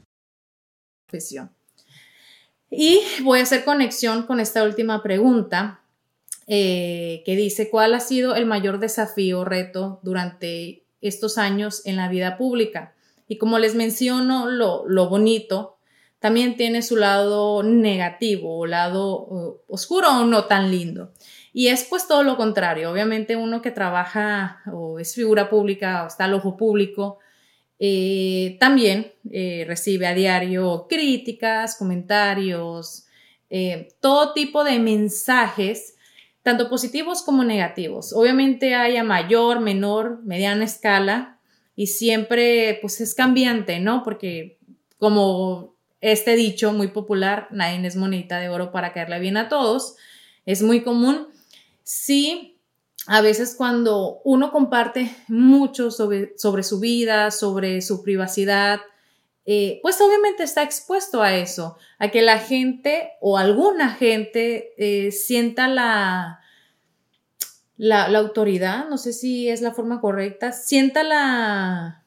Y 2.69 3.01
voy 3.23 3.39
a 3.39 3.43
hacer 3.43 3.65
conexión 3.65 4.23
con 4.23 4.39
esta 4.39 4.63
última 4.63 5.03
pregunta 5.03 5.81
eh, 6.47 7.21
que 7.25 7.35
dice, 7.35 7.69
¿cuál 7.69 7.93
ha 7.93 7.99
sido 7.99 8.35
el 8.35 8.45
mayor 8.45 8.79
desafío 8.79 9.41
o 9.41 9.45
reto 9.45 9.99
durante 10.03 10.83
estos 11.01 11.37
años 11.37 11.81
en 11.85 11.97
la 11.97 12.07
vida 12.07 12.37
pública? 12.37 12.93
Y 13.27 13.37
como 13.37 13.59
les 13.59 13.75
menciono, 13.75 14.49
lo, 14.49 14.85
lo 14.87 15.09
bonito 15.09 15.77
también 16.21 16.55
tiene 16.55 16.83
su 16.83 16.97
lado 16.97 17.63
negativo 17.63 18.59
o 18.59 18.67
lado 18.67 19.63
oscuro 19.67 20.09
o 20.19 20.25
no 20.25 20.45
tan 20.45 20.69
lindo. 20.69 21.11
Y 21.51 21.67
es 21.67 21.83
pues 21.83 22.07
todo 22.07 22.21
lo 22.21 22.37
contrario. 22.37 22.91
Obviamente 22.91 23.35
uno 23.35 23.61
que 23.61 23.71
trabaja 23.71 24.61
o 24.71 24.99
es 24.99 25.15
figura 25.15 25.49
pública 25.49 26.03
o 26.03 26.07
está 26.07 26.25
al 26.25 26.35
ojo 26.35 26.57
público, 26.57 27.17
eh, 27.83 28.57
también 28.59 29.11
eh, 29.31 29.65
recibe 29.67 30.05
a 30.05 30.13
diario 30.13 30.85
críticas, 30.87 31.75
comentarios, 31.75 33.07
eh, 33.49 33.87
todo 33.99 34.33
tipo 34.33 34.63
de 34.63 34.77
mensajes, 34.77 35.95
tanto 36.43 36.69
positivos 36.69 37.23
como 37.23 37.43
negativos. 37.43 38.13
Obviamente 38.13 38.75
hay 38.75 38.97
a 38.97 39.03
mayor, 39.03 39.61
menor, 39.61 40.21
mediana 40.23 40.63
escala 40.63 41.39
y 41.75 41.87
siempre 41.87 42.77
pues 42.83 43.01
es 43.01 43.15
cambiante, 43.15 43.79
¿no? 43.79 44.03
Porque 44.03 44.59
como 44.99 45.73
este 46.01 46.35
dicho 46.35 46.73
muy 46.73 46.89
popular, 46.89 47.47
nadie 47.49 47.83
es 47.87 47.95
monedita 47.95 48.39
de 48.39 48.49
oro 48.49 48.71
para 48.71 48.93
caerle 48.93 49.19
bien 49.19 49.37
a 49.37 49.49
todos, 49.49 49.95
es 50.45 50.61
muy 50.61 50.83
común. 50.83 51.29
Sí, 51.81 52.50
a 53.07 53.21
veces 53.21 53.55
cuando 53.55 54.21
uno 54.23 54.51
comparte 54.51 55.15
mucho 55.27 55.91
sobre, 55.91 56.37
sobre 56.37 56.63
su 56.63 56.79
vida, 56.79 57.31
sobre 57.31 57.81
su 57.81 58.03
privacidad, 58.03 58.81
eh, 59.45 59.79
pues 59.81 59.99
obviamente 59.99 60.43
está 60.43 60.61
expuesto 60.61 61.23
a 61.23 61.35
eso, 61.35 61.77
a 61.97 62.09
que 62.09 62.21
la 62.21 62.37
gente 62.37 63.13
o 63.21 63.37
alguna 63.37 63.89
gente 63.89 64.73
eh, 64.77 65.11
sienta 65.11 65.67
la, 65.67 66.41
la, 67.75 68.05
autoridad, 68.19 68.87
no 68.87 68.99
sé 68.99 69.13
si 69.13 69.49
es 69.49 69.61
la 69.61 69.71
forma 69.71 69.99
correcta, 69.99 70.51
sienta 70.51 71.03
la, 71.03 72.03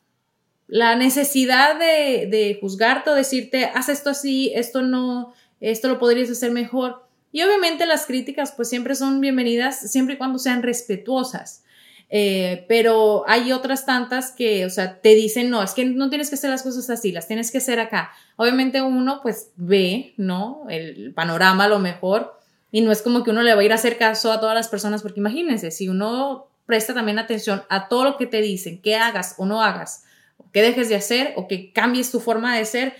la 0.68 0.94
necesidad 0.94 1.76
de, 1.76 2.28
de 2.28 2.57
juzgarte 2.61 3.11
o 3.11 3.14
decirte, 3.14 3.64
haz 3.64 3.88
esto 3.88 4.11
así, 4.11 4.52
esto 4.54 4.83
no, 4.83 5.35
esto 5.61 5.88
lo 5.88 5.98
podrías 5.98 6.30
hacer 6.30 6.52
mejor. 6.52 7.03
Y 7.34 7.42
obviamente 7.42 7.84
las 7.84 8.06
críticas 8.06 8.52
pues 8.52 8.68
siempre 8.68 8.94
son 8.94 9.20
bienvenidas 9.20 9.90
siempre 9.90 10.14
y 10.14 10.18
cuando 10.18 10.38
sean 10.38 10.62
respetuosas. 10.62 11.64
Eh, 12.08 12.64
pero 12.68 13.24
hay 13.26 13.50
otras 13.50 13.84
tantas 13.84 14.30
que, 14.30 14.64
o 14.64 14.70
sea, 14.70 15.00
te 15.00 15.16
dicen, 15.16 15.50
no, 15.50 15.60
es 15.60 15.72
que 15.72 15.84
no 15.84 16.10
tienes 16.10 16.28
que 16.28 16.36
hacer 16.36 16.50
las 16.50 16.62
cosas 16.62 16.88
así, 16.90 17.10
las 17.10 17.26
tienes 17.26 17.50
que 17.50 17.58
hacer 17.58 17.80
acá. 17.80 18.12
Obviamente 18.36 18.82
uno 18.82 19.18
pues 19.20 19.50
ve, 19.56 20.14
¿no? 20.16 20.64
El 20.70 21.12
panorama 21.12 21.66
lo 21.66 21.80
mejor 21.80 22.38
y 22.70 22.82
no 22.82 22.92
es 22.92 23.02
como 23.02 23.24
que 23.24 23.32
uno 23.32 23.42
le 23.42 23.52
va 23.52 23.62
a 23.62 23.64
ir 23.64 23.72
a 23.72 23.76
hacer 23.76 23.98
caso 23.98 24.30
a 24.30 24.38
todas 24.38 24.54
las 24.54 24.68
personas 24.68 25.02
porque 25.02 25.18
imagínense, 25.18 25.72
si 25.72 25.88
uno 25.88 26.46
presta 26.66 26.94
también 26.94 27.18
atención 27.18 27.64
a 27.68 27.88
todo 27.88 28.04
lo 28.04 28.16
que 28.16 28.26
te 28.26 28.42
dicen, 28.42 28.80
que 28.80 28.94
hagas 28.94 29.34
o 29.38 29.44
no 29.44 29.60
hagas, 29.60 30.04
que 30.52 30.62
dejes 30.62 30.88
de 30.88 30.94
hacer 30.94 31.32
o 31.34 31.48
que 31.48 31.72
cambies 31.72 32.12
tu 32.12 32.20
forma 32.20 32.56
de 32.56 32.64
ser, 32.64 32.94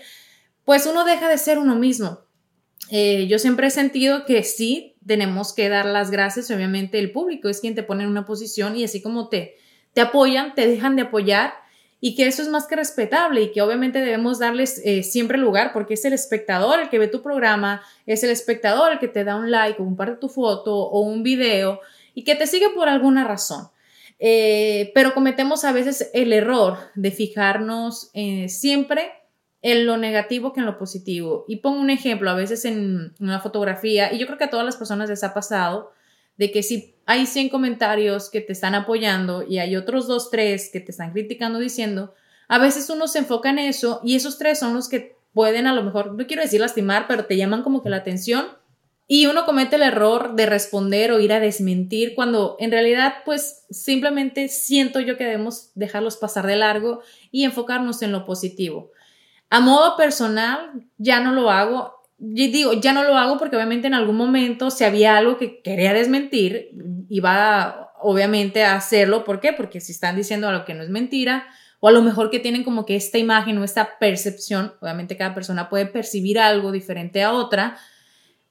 pues 0.65 0.85
uno 0.87 1.05
deja 1.05 1.29
de 1.29 1.37
ser 1.37 1.57
uno 1.57 1.75
mismo. 1.75 2.24
Eh, 2.89 3.27
yo 3.27 3.39
siempre 3.39 3.67
he 3.67 3.71
sentido 3.71 4.25
que 4.25 4.43
sí 4.43 4.95
tenemos 5.05 5.53
que 5.53 5.69
dar 5.69 5.85
las 5.85 6.11
gracias, 6.11 6.51
obviamente 6.51 6.99
el 6.99 7.11
público 7.11 7.49
es 7.49 7.59
quien 7.59 7.75
te 7.75 7.83
pone 7.83 8.03
en 8.03 8.09
una 8.09 8.25
posición 8.25 8.75
y 8.75 8.83
así 8.83 9.01
como 9.01 9.29
te, 9.29 9.55
te 9.93 10.01
apoyan, 10.01 10.55
te 10.55 10.67
dejan 10.67 10.95
de 10.95 11.03
apoyar 11.03 11.53
y 11.99 12.15
que 12.15 12.27
eso 12.27 12.41
es 12.41 12.49
más 12.49 12.67
que 12.67 12.75
respetable 12.75 13.41
y 13.41 13.51
que 13.51 13.61
obviamente 13.61 13.99
debemos 13.99 14.39
darles 14.39 14.81
eh, 14.83 15.01
siempre 15.03 15.37
lugar 15.37 15.73
porque 15.73 15.95
es 15.95 16.05
el 16.05 16.13
espectador 16.13 16.79
el 16.79 16.89
que 16.89 16.99
ve 16.99 17.07
tu 17.07 17.23
programa, 17.23 17.81
es 18.05 18.23
el 18.23 18.29
espectador 18.29 18.91
el 18.91 18.99
que 18.99 19.07
te 19.07 19.23
da 19.23 19.35
un 19.35 19.49
like 19.49 19.81
o 19.81 19.85
comparte 19.85 20.17
tu 20.17 20.29
foto 20.29 20.75
o 20.75 21.01
un 21.01 21.23
video 21.23 21.79
y 22.13 22.23
que 22.23 22.35
te 22.35 22.47
sigue 22.47 22.69
por 22.69 22.89
alguna 22.89 23.23
razón. 23.23 23.69
Eh, 24.17 24.91
pero 24.95 25.13
cometemos 25.13 25.65
a 25.65 25.73
veces 25.73 26.09
el 26.13 26.31
error 26.31 26.77
de 26.95 27.11
fijarnos 27.11 28.11
siempre 28.47 29.11
en 29.65 29.87
lo 29.87 29.97
negativo 29.97 30.53
que 30.53 30.59
en 30.59 30.67
lo 30.67 30.77
positivo. 30.77 31.43
Y 31.47 31.55
pongo 31.55 31.81
un 31.81 31.89
ejemplo, 31.89 32.29
a 32.29 32.35
veces 32.35 32.65
en 32.65 33.15
una 33.19 33.39
fotografía, 33.39 34.13
y 34.13 34.19
yo 34.19 34.27
creo 34.27 34.37
que 34.37 34.43
a 34.43 34.49
todas 34.51 34.63
las 34.63 34.77
personas 34.77 35.09
les 35.09 35.23
ha 35.23 35.33
pasado, 35.33 35.91
de 36.37 36.51
que 36.51 36.61
si 36.61 36.93
hay 37.07 37.25
100 37.25 37.49
comentarios 37.49 38.29
que 38.29 38.41
te 38.41 38.53
están 38.53 38.75
apoyando 38.75 39.41
y 39.41 39.57
hay 39.57 39.75
otros 39.75 40.05
2, 40.05 40.29
3 40.29 40.69
que 40.71 40.81
te 40.81 40.91
están 40.91 41.13
criticando 41.13 41.57
diciendo, 41.57 42.13
a 42.47 42.59
veces 42.59 42.91
uno 42.91 43.07
se 43.07 43.17
enfoca 43.17 43.49
en 43.49 43.57
eso 43.57 44.01
y 44.03 44.15
esos 44.15 44.37
tres 44.37 44.59
son 44.59 44.75
los 44.75 44.87
que 44.87 45.15
pueden 45.33 45.65
a 45.65 45.73
lo 45.73 45.81
mejor, 45.81 46.13
no 46.13 46.27
quiero 46.27 46.43
decir 46.43 46.61
lastimar, 46.61 47.07
pero 47.07 47.25
te 47.25 47.35
llaman 47.35 47.63
como 47.63 47.81
que 47.81 47.89
la 47.89 47.97
atención 47.97 48.45
y 49.07 49.25
uno 49.25 49.45
comete 49.45 49.77
el 49.77 49.81
error 49.81 50.35
de 50.35 50.45
responder 50.45 51.11
o 51.11 51.19
ir 51.19 51.33
a 51.33 51.39
desmentir 51.39 52.13
cuando 52.13 52.55
en 52.59 52.69
realidad 52.69 53.15
pues 53.25 53.65
simplemente 53.71 54.47
siento 54.47 54.99
yo 54.99 55.17
que 55.17 55.23
debemos 55.23 55.71
dejarlos 55.73 56.17
pasar 56.17 56.45
de 56.45 56.55
largo 56.55 57.01
y 57.31 57.45
enfocarnos 57.45 58.03
en 58.03 58.11
lo 58.11 58.25
positivo. 58.25 58.91
A 59.55 59.61
modo 59.61 59.95
personal, 59.95 60.85
ya 60.97 61.21
no 61.21 61.31
lo 61.31 61.49
hago. 61.49 61.93
Y 62.19 62.49
digo, 62.49 62.73
ya 62.73 62.91
no 62.91 63.05
lo 63.05 63.15
hago 63.15 63.37
porque 63.37 63.55
obviamente 63.55 63.87
en 63.87 63.93
algún 63.93 64.17
momento 64.17 64.69
si 64.69 64.83
había 64.83 65.15
algo 65.15 65.37
que 65.37 65.61
quería 65.61 65.93
desmentir, 65.93 66.71
iba 67.07 67.93
obviamente 68.01 68.65
a 68.65 68.75
hacerlo. 68.75 69.23
¿Por 69.23 69.39
qué? 69.39 69.53
Porque 69.53 69.79
si 69.79 69.93
están 69.93 70.17
diciendo 70.17 70.49
algo 70.49 70.65
que 70.65 70.73
no 70.73 70.83
es 70.83 70.89
mentira, 70.89 71.47
o 71.79 71.87
a 71.87 71.93
lo 71.93 72.01
mejor 72.01 72.29
que 72.31 72.41
tienen 72.41 72.65
como 72.65 72.85
que 72.85 72.97
esta 72.97 73.17
imagen 73.17 73.57
o 73.57 73.63
esta 73.63 73.97
percepción, 73.97 74.73
obviamente 74.81 75.15
cada 75.15 75.33
persona 75.33 75.69
puede 75.69 75.85
percibir 75.85 76.37
algo 76.37 76.73
diferente 76.73 77.23
a 77.23 77.31
otra, 77.31 77.77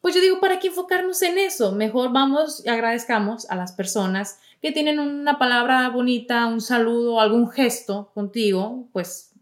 pues 0.00 0.14
yo 0.14 0.22
digo, 0.22 0.40
¿para 0.40 0.58
qué 0.58 0.68
enfocarnos 0.68 1.20
en 1.20 1.36
eso? 1.36 1.72
Mejor 1.72 2.14
vamos 2.14 2.64
y 2.64 2.70
agradezcamos 2.70 3.44
a 3.50 3.56
las 3.56 3.72
personas 3.72 4.38
que 4.62 4.72
tienen 4.72 4.98
una 4.98 5.38
palabra 5.38 5.86
bonita, 5.90 6.46
un 6.46 6.62
saludo, 6.62 7.20
algún 7.20 7.50
gesto 7.50 8.10
contigo, 8.14 8.88
pues 8.94 9.33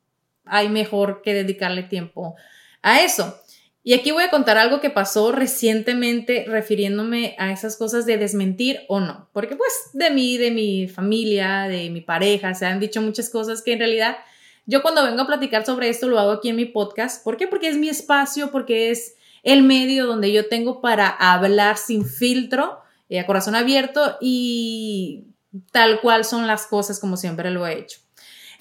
hay 0.53 0.69
mejor 0.69 1.23
que 1.23 1.35
dedicarle 1.35 1.83
tiempo 1.83 2.37
a 2.83 3.01
eso. 3.01 3.38
Y 3.83 3.95
aquí 3.95 4.12
voy 4.12 4.23
a 4.23 4.31
contar 4.31 4.59
algo 4.59 4.81
que 4.81 4.91
pasó 4.91 5.33
recientemente 5.33 6.45
refiriéndome 6.47 7.35
a 7.38 7.51
esas 7.51 7.77
cosas 7.77 8.07
de 8.07 8.17
desmentir 8.17 8.83
o 8.87 9.01
no, 9.01 9.29
porque 9.33 9.57
pues 9.57 9.73
de 9.93 10.11
mí, 10.11 10.37
de 10.37 10.53
mi 10.53 10.87
familia, 10.87 11.62
de 11.62 11.91
mi 11.91 12.01
pareja, 12.01 12.55
se 12.55 12.67
han 12.67 12.79
dicho 12.79 13.03
muchas 13.03 13.29
cosas 13.29 13.62
que 13.62 13.73
en 13.73 13.81
realidad 13.81 14.19
yo 14.67 14.83
cuando 14.83 15.03
vengo 15.03 15.23
a 15.23 15.27
platicar 15.27 15.67
sobre 15.67 15.88
esto 15.88 16.07
lo 16.07 16.21
hago 16.21 16.31
aquí 16.31 16.51
en 16.51 16.57
mi 16.57 16.67
podcast. 16.67 17.25
¿Por 17.25 17.37
qué? 17.37 17.49
Porque 17.49 17.69
es 17.69 17.77
mi 17.77 17.88
espacio, 17.88 18.53
porque 18.53 18.91
es 18.91 19.17
el 19.43 19.65
medio 19.65 20.07
donde 20.07 20.33
yo 20.33 20.49
tengo 20.49 20.81
para 20.81 21.09
hablar 21.09 21.77
sin 21.77 22.05
filtro, 22.07 22.79
eh, 23.09 23.19
a 23.19 23.27
corazón 23.27 23.57
abierto 23.57 24.17
y 24.21 25.25
tal 25.73 26.01
cual 26.01 26.25
son 26.25 26.47
las 26.47 26.67
cosas 26.67 27.01
como 27.01 27.17
siempre 27.17 27.51
lo 27.51 27.67
he 27.67 27.79
hecho. 27.79 28.02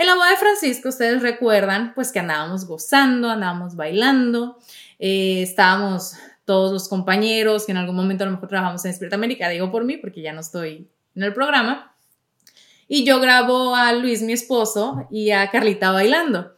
En 0.01 0.07
la 0.07 0.15
boda 0.15 0.31
de 0.31 0.37
Francisco, 0.37 0.89
ustedes 0.89 1.21
recuerdan, 1.21 1.93
pues 1.93 2.11
que 2.11 2.17
andábamos 2.17 2.65
gozando, 2.65 3.29
andábamos 3.29 3.75
bailando, 3.75 4.57
eh, 4.97 5.43
estábamos 5.43 6.15
todos 6.43 6.73
los 6.73 6.89
compañeros 6.89 7.67
que 7.67 7.71
en 7.71 7.77
algún 7.77 7.97
momento 7.97 8.23
a 8.23 8.25
lo 8.25 8.33
mejor 8.33 8.49
trabajamos 8.49 8.83
en 8.83 8.89
Despierta 8.89 9.15
América, 9.15 9.47
digo 9.49 9.71
por 9.71 9.83
mí 9.83 9.97
porque 9.97 10.23
ya 10.23 10.33
no 10.33 10.41
estoy 10.41 10.89
en 11.13 11.21
el 11.21 11.35
programa, 11.35 11.95
y 12.87 13.05
yo 13.05 13.19
grabo 13.19 13.75
a 13.75 13.93
Luis, 13.93 14.23
mi 14.23 14.33
esposo, 14.33 15.07
y 15.11 15.29
a 15.29 15.51
Carlita 15.51 15.91
bailando 15.91 16.51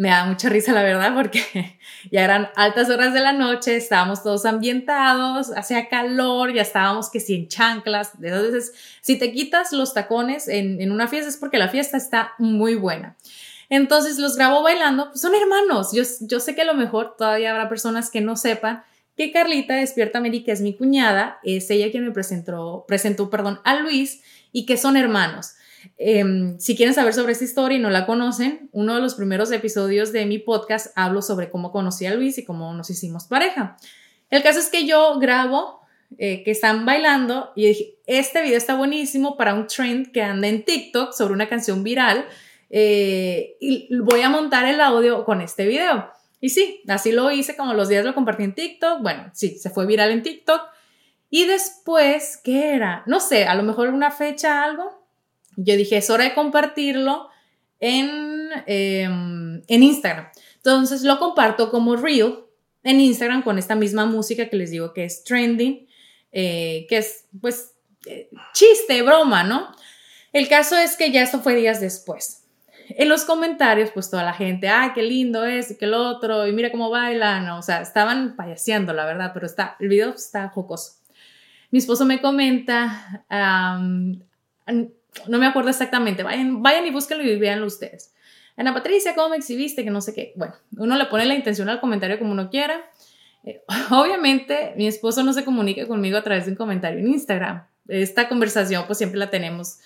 me 0.00 0.08
da 0.08 0.24
mucha 0.24 0.48
risa 0.48 0.72
la 0.72 0.82
verdad 0.82 1.12
porque 1.14 1.78
ya 2.10 2.24
eran 2.24 2.48
altas 2.56 2.88
horas 2.88 3.12
de 3.12 3.20
la 3.20 3.34
noche, 3.34 3.76
estábamos 3.76 4.22
todos 4.22 4.46
ambientados, 4.46 5.52
hacía 5.54 5.90
calor, 5.90 6.54
ya 6.54 6.62
estábamos 6.62 7.10
que 7.10 7.20
si 7.20 7.34
en 7.34 7.48
chanclas, 7.48 8.12
entonces 8.22 8.72
si 9.02 9.18
te 9.18 9.30
quitas 9.30 9.72
los 9.72 9.92
tacones 9.92 10.48
en, 10.48 10.80
en, 10.80 10.90
una 10.90 11.06
fiesta 11.06 11.28
es 11.28 11.36
porque 11.36 11.58
la 11.58 11.68
fiesta 11.68 11.98
está 11.98 12.32
muy 12.38 12.76
buena. 12.76 13.18
Entonces 13.68 14.18
los 14.18 14.36
grabo 14.36 14.62
bailando, 14.62 15.10
pues 15.10 15.20
son 15.20 15.34
hermanos, 15.34 15.90
yo, 15.92 16.02
yo 16.20 16.40
sé 16.40 16.54
que 16.54 16.62
a 16.62 16.64
lo 16.64 16.72
mejor 16.72 17.16
todavía 17.18 17.50
habrá 17.50 17.68
personas 17.68 18.10
que 18.10 18.22
no 18.22 18.36
sepan 18.36 18.82
que 19.18 19.32
Carlita 19.32 19.74
Despierta 19.74 20.16
América 20.16 20.50
es 20.50 20.62
mi 20.62 20.74
cuñada, 20.74 21.40
es 21.42 21.68
ella 21.68 21.90
quien 21.90 22.06
me 22.06 22.10
presentó, 22.10 22.86
presentó 22.88 23.28
perdón, 23.28 23.60
a 23.64 23.74
Luis 23.74 24.22
y 24.50 24.64
que 24.64 24.78
son 24.78 24.96
hermanos. 24.96 25.56
Em, 25.96 26.58
si 26.58 26.76
quieren 26.76 26.94
saber 26.94 27.14
sobre 27.14 27.32
esta 27.32 27.44
historia 27.44 27.78
y 27.78 27.80
no 27.80 27.90
la 27.90 28.06
conocen, 28.06 28.68
uno 28.72 28.94
de 28.94 29.00
los 29.00 29.14
primeros 29.14 29.50
episodios 29.52 30.12
de 30.12 30.26
mi 30.26 30.38
podcast 30.38 30.88
hablo 30.96 31.22
sobre 31.22 31.50
cómo 31.50 31.72
conocí 31.72 32.06
a 32.06 32.14
Luis 32.14 32.38
y 32.38 32.44
cómo 32.44 32.72
nos 32.74 32.90
hicimos 32.90 33.24
pareja. 33.24 33.76
El 34.30 34.42
caso 34.42 34.60
es 34.60 34.68
que 34.68 34.86
yo 34.86 35.18
grabo 35.18 35.80
eh, 36.18 36.42
que 36.44 36.50
están 36.50 36.84
bailando 36.86 37.52
y 37.54 37.68
dije, 37.68 37.94
este 38.06 38.42
video 38.42 38.58
está 38.58 38.74
buenísimo 38.74 39.36
para 39.36 39.54
un 39.54 39.66
trend 39.66 40.12
que 40.12 40.22
anda 40.22 40.48
en 40.48 40.64
TikTok 40.64 41.12
sobre 41.12 41.34
una 41.34 41.48
canción 41.48 41.82
viral 41.82 42.26
eh, 42.70 43.56
y 43.60 43.88
voy 43.98 44.22
a 44.22 44.28
montar 44.28 44.66
el 44.66 44.80
audio 44.80 45.24
con 45.24 45.40
este 45.40 45.66
video. 45.66 46.10
Y 46.40 46.50
sí, 46.50 46.82
así 46.88 47.12
lo 47.12 47.30
hice, 47.30 47.56
como 47.56 47.74
los 47.74 47.88
días 47.88 48.04
lo 48.04 48.14
compartí 48.14 48.44
en 48.44 48.54
TikTok. 48.54 49.02
Bueno, 49.02 49.30
sí, 49.34 49.58
se 49.58 49.70
fue 49.70 49.86
viral 49.86 50.10
en 50.10 50.22
TikTok. 50.22 50.62
Y 51.28 51.44
después, 51.44 52.40
¿qué 52.42 52.74
era? 52.74 53.02
No 53.06 53.20
sé, 53.20 53.44
a 53.44 53.54
lo 53.54 53.62
mejor 53.62 53.88
una 53.88 54.10
fecha, 54.10 54.64
algo. 54.64 54.99
Yo 55.62 55.76
dije, 55.76 55.98
es 55.98 56.10
hora 56.10 56.24
de 56.24 56.34
compartirlo 56.34 57.28
en, 57.78 58.50
em, 58.66 59.62
en 59.66 59.82
Instagram. 59.82 60.28
Entonces 60.56 61.02
lo 61.02 61.18
comparto 61.18 61.70
como 61.70 61.96
Reel 61.96 62.40
en 62.82 63.00
Instagram 63.00 63.42
con 63.42 63.58
esta 63.58 63.74
misma 63.74 64.06
música 64.06 64.48
que 64.48 64.56
les 64.56 64.70
digo 64.70 64.92
que 64.92 65.04
es 65.04 65.24
trending, 65.24 65.86
eh, 66.32 66.86
que 66.88 66.98
es 66.98 67.26
pues 67.40 67.74
eh, 68.06 68.30
chiste, 68.54 69.02
broma, 69.02 69.44
¿no? 69.44 69.74
El 70.32 70.48
caso 70.48 70.76
es 70.76 70.96
que 70.96 71.10
ya 71.10 71.22
esto 71.22 71.40
fue 71.40 71.54
días 71.54 71.80
después. 71.80 72.44
En 72.90 73.08
los 73.08 73.24
comentarios, 73.24 73.90
pues 73.92 74.10
toda 74.10 74.24
la 74.24 74.32
gente, 74.32 74.68
ay, 74.68 74.90
qué 74.94 75.02
lindo 75.02 75.44
es, 75.44 75.70
y 75.70 75.76
que 75.76 75.84
el 75.84 75.94
otro, 75.94 76.46
y 76.46 76.52
mira 76.52 76.70
cómo 76.70 76.90
bailan, 76.90 77.48
o 77.50 77.62
sea, 77.62 77.82
estaban 77.82 78.34
payaseando, 78.36 78.92
la 78.92 79.04
verdad, 79.04 79.30
pero 79.32 79.46
está, 79.46 79.76
el 79.78 79.88
video 79.88 80.10
está 80.10 80.48
jocoso. 80.48 80.94
Mi 81.70 81.78
esposo 81.78 82.04
me 82.04 82.20
comenta, 82.20 83.24
no 85.26 85.38
me 85.38 85.46
acuerdo 85.46 85.70
exactamente, 85.70 86.22
vayan, 86.22 86.62
vayan 86.62 86.86
y 86.86 86.90
búsquenlo 86.90 87.24
y 87.24 87.36
véanlo 87.36 87.66
ustedes. 87.66 88.12
Ana 88.56 88.74
Patricia, 88.74 89.14
¿cómo 89.14 89.30
me 89.30 89.36
exhibiste? 89.36 89.84
Que 89.84 89.90
no 89.90 90.00
sé 90.00 90.12
qué. 90.12 90.32
Bueno, 90.36 90.54
uno 90.76 90.96
le 90.96 91.06
pone 91.06 91.24
la 91.24 91.34
intención 91.34 91.68
al 91.68 91.80
comentario 91.80 92.18
como 92.18 92.32
uno 92.32 92.50
quiera. 92.50 92.80
Eh, 93.44 93.62
obviamente, 93.90 94.74
mi 94.76 94.86
esposo 94.86 95.22
no 95.22 95.32
se 95.32 95.44
comunica 95.44 95.86
conmigo 95.86 96.18
a 96.18 96.22
través 96.22 96.44
de 96.44 96.52
un 96.52 96.56
comentario 96.56 96.98
en 96.98 97.08
Instagram. 97.08 97.66
Esta 97.88 98.28
conversación, 98.28 98.84
pues 98.86 98.98
siempre 98.98 99.18
la 99.18 99.30
tenemos. 99.30 99.78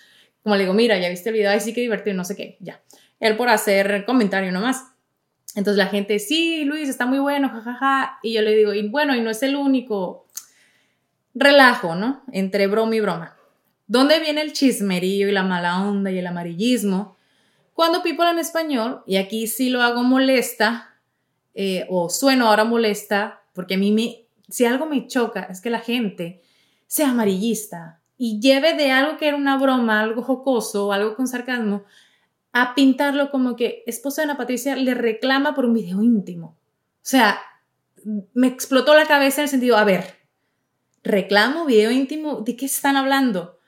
Como 0.42 0.56
le 0.56 0.62
digo, 0.62 0.74
mira, 0.74 0.98
ya 0.98 1.08
viste 1.08 1.30
el 1.30 1.36
video, 1.36 1.50
ay, 1.50 1.60
sí 1.60 1.72
que 1.72 1.80
divertido, 1.80 2.16
no 2.16 2.24
sé 2.24 2.36
qué, 2.36 2.56
ya. 2.60 2.82
Él 3.20 3.36
por 3.36 3.48
hacer 3.48 4.04
comentario 4.04 4.52
nomás. 4.52 4.84
Entonces 5.54 5.78
la 5.78 5.86
gente, 5.86 6.18
sí, 6.18 6.64
Luis, 6.64 6.88
está 6.88 7.06
muy 7.06 7.18
bueno, 7.18 7.48
jajaja. 7.48 8.18
Y 8.22 8.34
yo 8.34 8.42
le 8.42 8.56
digo, 8.56 8.74
y 8.74 8.88
bueno, 8.88 9.14
y 9.14 9.20
no 9.20 9.30
es 9.30 9.42
el 9.42 9.56
único 9.56 10.26
relajo, 11.32 11.94
¿no? 11.94 12.22
Entre 12.32 12.66
broma 12.66 12.96
y 12.96 13.00
broma. 13.00 13.36
¿Dónde 13.86 14.20
viene 14.20 14.40
el 14.40 14.52
chismerío 14.52 15.28
y 15.28 15.32
la 15.32 15.42
mala 15.42 15.82
onda 15.82 16.10
y 16.10 16.18
el 16.18 16.26
amarillismo? 16.26 17.16
Cuando 17.74 18.02
people 18.02 18.30
en 18.30 18.38
español, 18.38 19.02
y 19.06 19.16
aquí 19.16 19.46
sí 19.46 19.68
lo 19.68 19.82
hago 19.82 20.02
molesta, 20.02 20.94
eh, 21.54 21.86
o 21.90 22.08
sueno 22.08 22.48
ahora 22.48 22.64
molesta, 22.64 23.42
porque 23.52 23.74
a 23.74 23.78
mí 23.78 23.92
me, 23.92 24.26
si 24.48 24.64
algo 24.64 24.86
me 24.86 25.06
choca 25.06 25.44
es 25.44 25.60
que 25.60 25.70
la 25.70 25.80
gente 25.80 26.42
sea 26.86 27.10
amarillista 27.10 28.00
y 28.16 28.40
lleve 28.40 28.74
de 28.74 28.90
algo 28.90 29.16
que 29.16 29.28
era 29.28 29.36
una 29.36 29.58
broma, 29.58 30.00
algo 30.00 30.22
jocoso, 30.22 30.92
algo 30.92 31.14
con 31.14 31.28
sarcasmo, 31.28 31.84
a 32.52 32.74
pintarlo 32.74 33.30
como 33.30 33.56
que 33.56 33.82
esposa 33.86 34.22
de 34.22 34.30
Ana 34.30 34.36
Patricia 34.36 34.76
le 34.76 34.94
reclama 34.94 35.54
por 35.54 35.64
un 35.64 35.74
video 35.74 36.02
íntimo. 36.02 36.46
O 36.46 37.06
sea, 37.06 37.40
me 38.32 38.46
explotó 38.46 38.94
la 38.94 39.06
cabeza 39.06 39.40
en 39.40 39.44
el 39.44 39.50
sentido, 39.50 39.76
a 39.76 39.84
ver, 39.84 40.18
reclamo, 41.02 41.66
video 41.66 41.90
íntimo, 41.90 42.42
¿de 42.42 42.56
qué 42.56 42.66
están 42.66 42.96
hablando? 42.96 43.58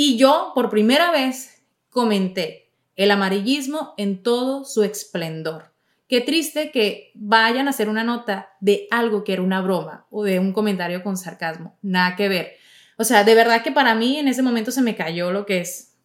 Y 0.00 0.16
yo, 0.16 0.52
por 0.54 0.70
primera 0.70 1.10
vez, 1.10 1.60
comenté 1.90 2.70
el 2.94 3.10
amarillismo 3.10 3.94
en 3.96 4.22
todo 4.22 4.64
su 4.64 4.84
esplendor. 4.84 5.72
Qué 6.08 6.20
triste 6.20 6.70
que 6.70 7.10
vayan 7.16 7.66
a 7.66 7.70
hacer 7.70 7.88
una 7.88 8.04
nota 8.04 8.50
de 8.60 8.86
algo 8.92 9.24
que 9.24 9.32
era 9.32 9.42
una 9.42 9.60
broma 9.60 10.06
o 10.12 10.22
de 10.22 10.38
un 10.38 10.52
comentario 10.52 11.02
con 11.02 11.16
sarcasmo. 11.16 11.76
Nada 11.82 12.14
que 12.14 12.28
ver. 12.28 12.52
O 12.96 13.02
sea, 13.02 13.24
de 13.24 13.34
verdad 13.34 13.64
que 13.64 13.72
para 13.72 13.96
mí 13.96 14.18
en 14.18 14.28
ese 14.28 14.40
momento 14.40 14.70
se 14.70 14.82
me 14.82 14.94
cayó 14.94 15.32
lo 15.32 15.44
que 15.46 15.62
es 15.62 15.96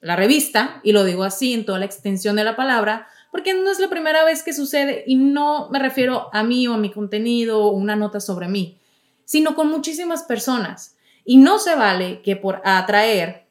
la 0.00 0.16
revista, 0.16 0.80
y 0.82 0.92
lo 0.92 1.04
digo 1.04 1.22
así 1.22 1.52
en 1.52 1.66
toda 1.66 1.78
la 1.78 1.84
extensión 1.84 2.36
de 2.36 2.44
la 2.44 2.56
palabra, 2.56 3.06
porque 3.30 3.52
no 3.52 3.70
es 3.70 3.78
la 3.80 3.90
primera 3.90 4.24
vez 4.24 4.42
que 4.42 4.54
sucede 4.54 5.04
y 5.06 5.16
no 5.16 5.68
me 5.68 5.78
refiero 5.78 6.30
a 6.32 6.42
mí 6.42 6.66
o 6.68 6.72
a 6.72 6.78
mi 6.78 6.90
contenido 6.90 7.62
o 7.62 7.72
una 7.72 7.96
nota 7.96 8.18
sobre 8.18 8.48
mí, 8.48 8.80
sino 9.26 9.54
con 9.54 9.68
muchísimas 9.68 10.22
personas. 10.22 10.96
Y 11.24 11.36
no 11.36 11.58
se 11.58 11.76
vale 11.76 12.20
que 12.22 12.34
por 12.34 12.60
atraer 12.64 13.41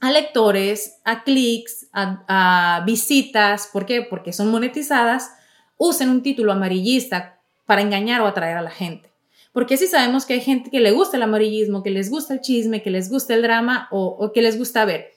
a 0.00 0.10
lectores, 0.10 1.00
a 1.04 1.22
clics, 1.24 1.88
a, 1.92 2.82
visitas, 2.86 3.68
¿por 3.72 3.86
qué? 3.86 4.02
Porque 4.02 4.32
son 4.32 4.50
monetizadas, 4.50 5.32
usen 5.76 6.10
un 6.10 6.22
título 6.22 6.52
amarillista 6.52 7.40
para 7.66 7.82
engañar 7.82 8.20
o 8.22 8.26
atraer 8.26 8.56
a 8.56 8.62
la 8.62 8.70
gente. 8.70 9.10
Porque 9.52 9.76
si 9.76 9.86
sabemos 9.86 10.26
que 10.26 10.34
hay 10.34 10.40
gente 10.40 10.70
que 10.70 10.80
le 10.80 10.92
gusta 10.92 11.16
el 11.16 11.22
amarillismo, 11.22 11.82
que 11.82 11.90
les 11.90 12.10
gusta 12.10 12.34
el 12.34 12.40
chisme, 12.40 12.82
que 12.82 12.90
les 12.90 13.10
gusta 13.10 13.34
el 13.34 13.42
drama 13.42 13.88
o 13.90 14.32
que 14.32 14.42
les 14.42 14.56
gusta 14.56 14.84
ver. 14.84 15.12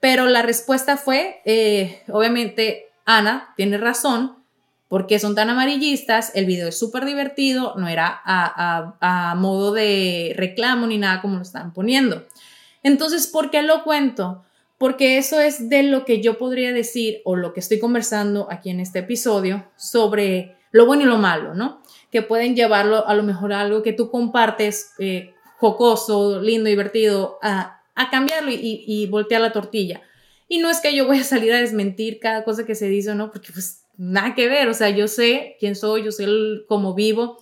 Pero 0.00 0.26
la 0.26 0.42
respuesta 0.42 0.96
fue, 0.96 1.40
eh, 1.44 2.02
obviamente, 2.08 2.86
Ana 3.04 3.54
tiene 3.56 3.78
razón, 3.78 4.36
porque 4.88 5.18
son 5.18 5.34
tan 5.34 5.50
amarillistas, 5.50 6.30
el 6.34 6.46
video 6.46 6.68
es 6.68 6.78
súper 6.78 7.04
divertido, 7.04 7.74
no 7.76 7.88
era 7.88 8.20
a, 8.24 9.34
modo 9.36 9.72
de 9.72 10.32
reclamo 10.36 10.86
ni 10.86 10.98
nada 10.98 11.20
como 11.20 11.36
lo 11.36 11.42
están 11.42 11.72
poniendo. 11.72 12.24
Entonces, 12.86 13.26
¿por 13.26 13.50
qué 13.50 13.62
lo 13.62 13.82
cuento? 13.82 14.44
Porque 14.78 15.18
eso 15.18 15.40
es 15.40 15.68
de 15.68 15.82
lo 15.82 16.04
que 16.04 16.22
yo 16.22 16.38
podría 16.38 16.72
decir 16.72 17.20
o 17.24 17.34
lo 17.34 17.52
que 17.52 17.58
estoy 17.58 17.80
conversando 17.80 18.46
aquí 18.48 18.70
en 18.70 18.78
este 18.78 19.00
episodio 19.00 19.66
sobre 19.74 20.54
lo 20.70 20.86
bueno 20.86 21.02
y 21.02 21.06
lo 21.06 21.18
malo, 21.18 21.52
¿no? 21.52 21.82
Que 22.12 22.22
pueden 22.22 22.54
llevarlo 22.54 23.04
a 23.08 23.14
lo 23.16 23.24
mejor 23.24 23.52
a 23.52 23.62
algo 23.62 23.82
que 23.82 23.92
tú 23.92 24.08
compartes 24.08 24.92
eh, 25.00 25.34
jocoso, 25.58 26.40
lindo, 26.40 26.68
divertido, 26.68 27.40
a, 27.42 27.82
cambiarlo 28.12 28.52
y, 28.52 29.04
voltear 29.10 29.40
la 29.40 29.50
tortilla. 29.50 30.02
Y 30.46 30.58
no 30.58 30.70
es 30.70 30.80
que 30.80 30.94
yo 30.94 31.08
voy 31.08 31.18
a 31.18 31.24
salir 31.24 31.52
a 31.54 31.60
desmentir 31.60 32.20
cada 32.20 32.44
cosa 32.44 32.64
que 32.64 32.76
se 32.76 32.86
dice 32.86 33.16
no, 33.16 33.32
porque 33.32 33.52
pues 33.52 33.82
nada 33.96 34.36
que 34.36 34.46
ver, 34.46 34.68
o 34.68 34.74
sea, 34.74 34.90
yo 34.90 35.08
sé 35.08 35.56
quién 35.58 35.74
soy, 35.74 36.04
yo 36.04 36.12
sé 36.12 36.28
cómo 36.68 36.94
vivo 36.94 37.38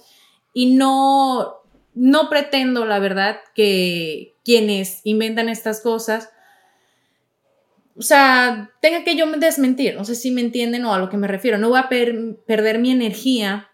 y 0.55 0.75
no, 0.77 1.64
no 1.95 2.29
pretendo, 2.29 2.85
la 2.85 2.99
verdad, 2.99 3.41
que 3.55 4.37
quienes 4.45 5.01
inventan 5.05 5.49
estas 5.49 5.81
cosas, 5.81 6.31
o 7.97 8.03
sea, 8.03 8.73
tenga 8.81 9.05
que 9.05 9.17
yo 9.17 9.31
desmentir, 9.39 9.95
no 9.95 10.05
sé 10.05 10.15
si 10.15 10.31
me 10.31 10.41
entienden 10.41 10.85
o 10.85 10.93
a 10.93 10.99
lo 10.99 11.09
que 11.09 11.17
me 11.17 11.29
refiero, 11.29 11.59
no 11.59 11.69
voy 11.69 11.79
a 11.79 11.89
perder 11.89 12.79
mi 12.79 12.91
energía 12.91 13.71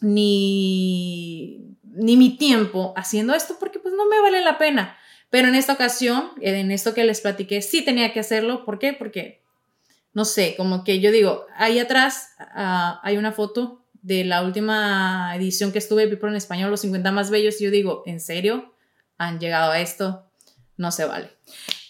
ni, 0.00 1.76
ni 1.82 2.16
mi 2.16 2.36
tiempo 2.36 2.92
haciendo 2.96 3.34
esto 3.34 3.56
porque 3.58 3.78
pues 3.78 3.94
no 3.94 4.06
me 4.06 4.20
vale 4.20 4.42
la 4.42 4.58
pena. 4.58 4.96
Pero 5.30 5.48
en 5.48 5.54
esta 5.54 5.72
ocasión, 5.72 6.32
en 6.42 6.70
esto 6.70 6.92
que 6.92 7.04
les 7.04 7.22
platiqué, 7.22 7.62
sí 7.62 7.82
tenía 7.82 8.12
que 8.12 8.20
hacerlo. 8.20 8.66
¿Por 8.66 8.78
qué? 8.78 8.92
Porque, 8.92 9.40
no 10.12 10.26
sé, 10.26 10.54
como 10.58 10.84
que 10.84 11.00
yo 11.00 11.10
digo, 11.10 11.46
ahí 11.56 11.78
atrás 11.78 12.34
ah, 12.38 13.00
hay 13.02 13.16
una 13.16 13.32
foto 13.32 13.81
de 14.02 14.24
la 14.24 14.42
última 14.42 15.32
edición 15.36 15.72
que 15.72 15.78
estuve 15.78 16.02
de 16.02 16.08
People 16.08 16.28
en 16.28 16.36
Español, 16.36 16.70
los 16.70 16.80
50 16.80 17.12
más 17.12 17.30
bellos, 17.30 17.60
y 17.60 17.64
yo 17.64 17.70
digo, 17.70 18.02
¿en 18.06 18.20
serio? 18.20 18.74
¿Han 19.16 19.38
llegado 19.38 19.72
a 19.72 19.80
esto? 19.80 20.24
No 20.76 20.90
se 20.90 21.04
vale. 21.04 21.30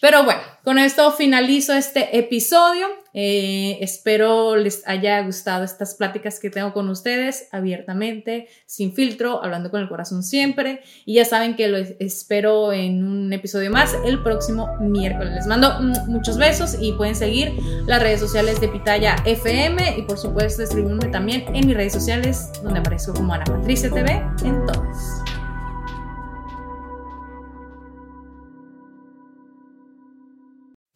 Pero 0.01 0.25
bueno, 0.25 0.41
con 0.65 0.77
esto 0.77 1.11
finalizo 1.13 1.73
este 1.73 2.17
episodio. 2.17 2.87
Eh, 3.13 3.77
espero 3.79 4.57
les 4.57 4.85
haya 4.85 5.21
gustado 5.21 5.63
estas 5.63 5.95
pláticas 5.95 6.39
que 6.41 6.49
tengo 6.49 6.73
con 6.73 6.89
ustedes 6.89 7.47
abiertamente, 7.53 8.49
sin 8.65 8.93
filtro, 8.93 9.41
hablando 9.41 9.71
con 9.71 9.79
el 9.79 9.87
corazón 9.87 10.21
siempre. 10.21 10.81
Y 11.05 11.15
ya 11.15 11.25
saben 11.25 11.55
que 11.55 11.69
lo 11.69 11.77
espero 11.77 12.73
en 12.73 13.05
un 13.05 13.31
episodio 13.31 13.71
más 13.71 13.95
el 14.05 14.21
próximo 14.21 14.75
miércoles. 14.81 15.33
Les 15.35 15.47
mando 15.47 15.79
muchos 16.07 16.37
besos 16.37 16.75
y 16.81 16.91
pueden 16.93 17.15
seguir 17.15 17.53
las 17.87 18.01
redes 18.01 18.19
sociales 18.19 18.59
de 18.59 18.67
Pitaya 18.67 19.15
FM 19.25 19.99
y 19.99 20.01
por 20.01 20.17
supuesto 20.17 20.63
escribirme 20.63 21.07
también 21.07 21.45
en 21.55 21.65
mis 21.65 21.77
redes 21.77 21.93
sociales 21.93 22.51
donde 22.61 22.79
aparezco 22.79 23.13
como 23.13 23.33
Ana 23.33 23.45
Patricia 23.45 23.89
TV 23.89 24.21
en 24.43 24.65
todas. 24.65 25.22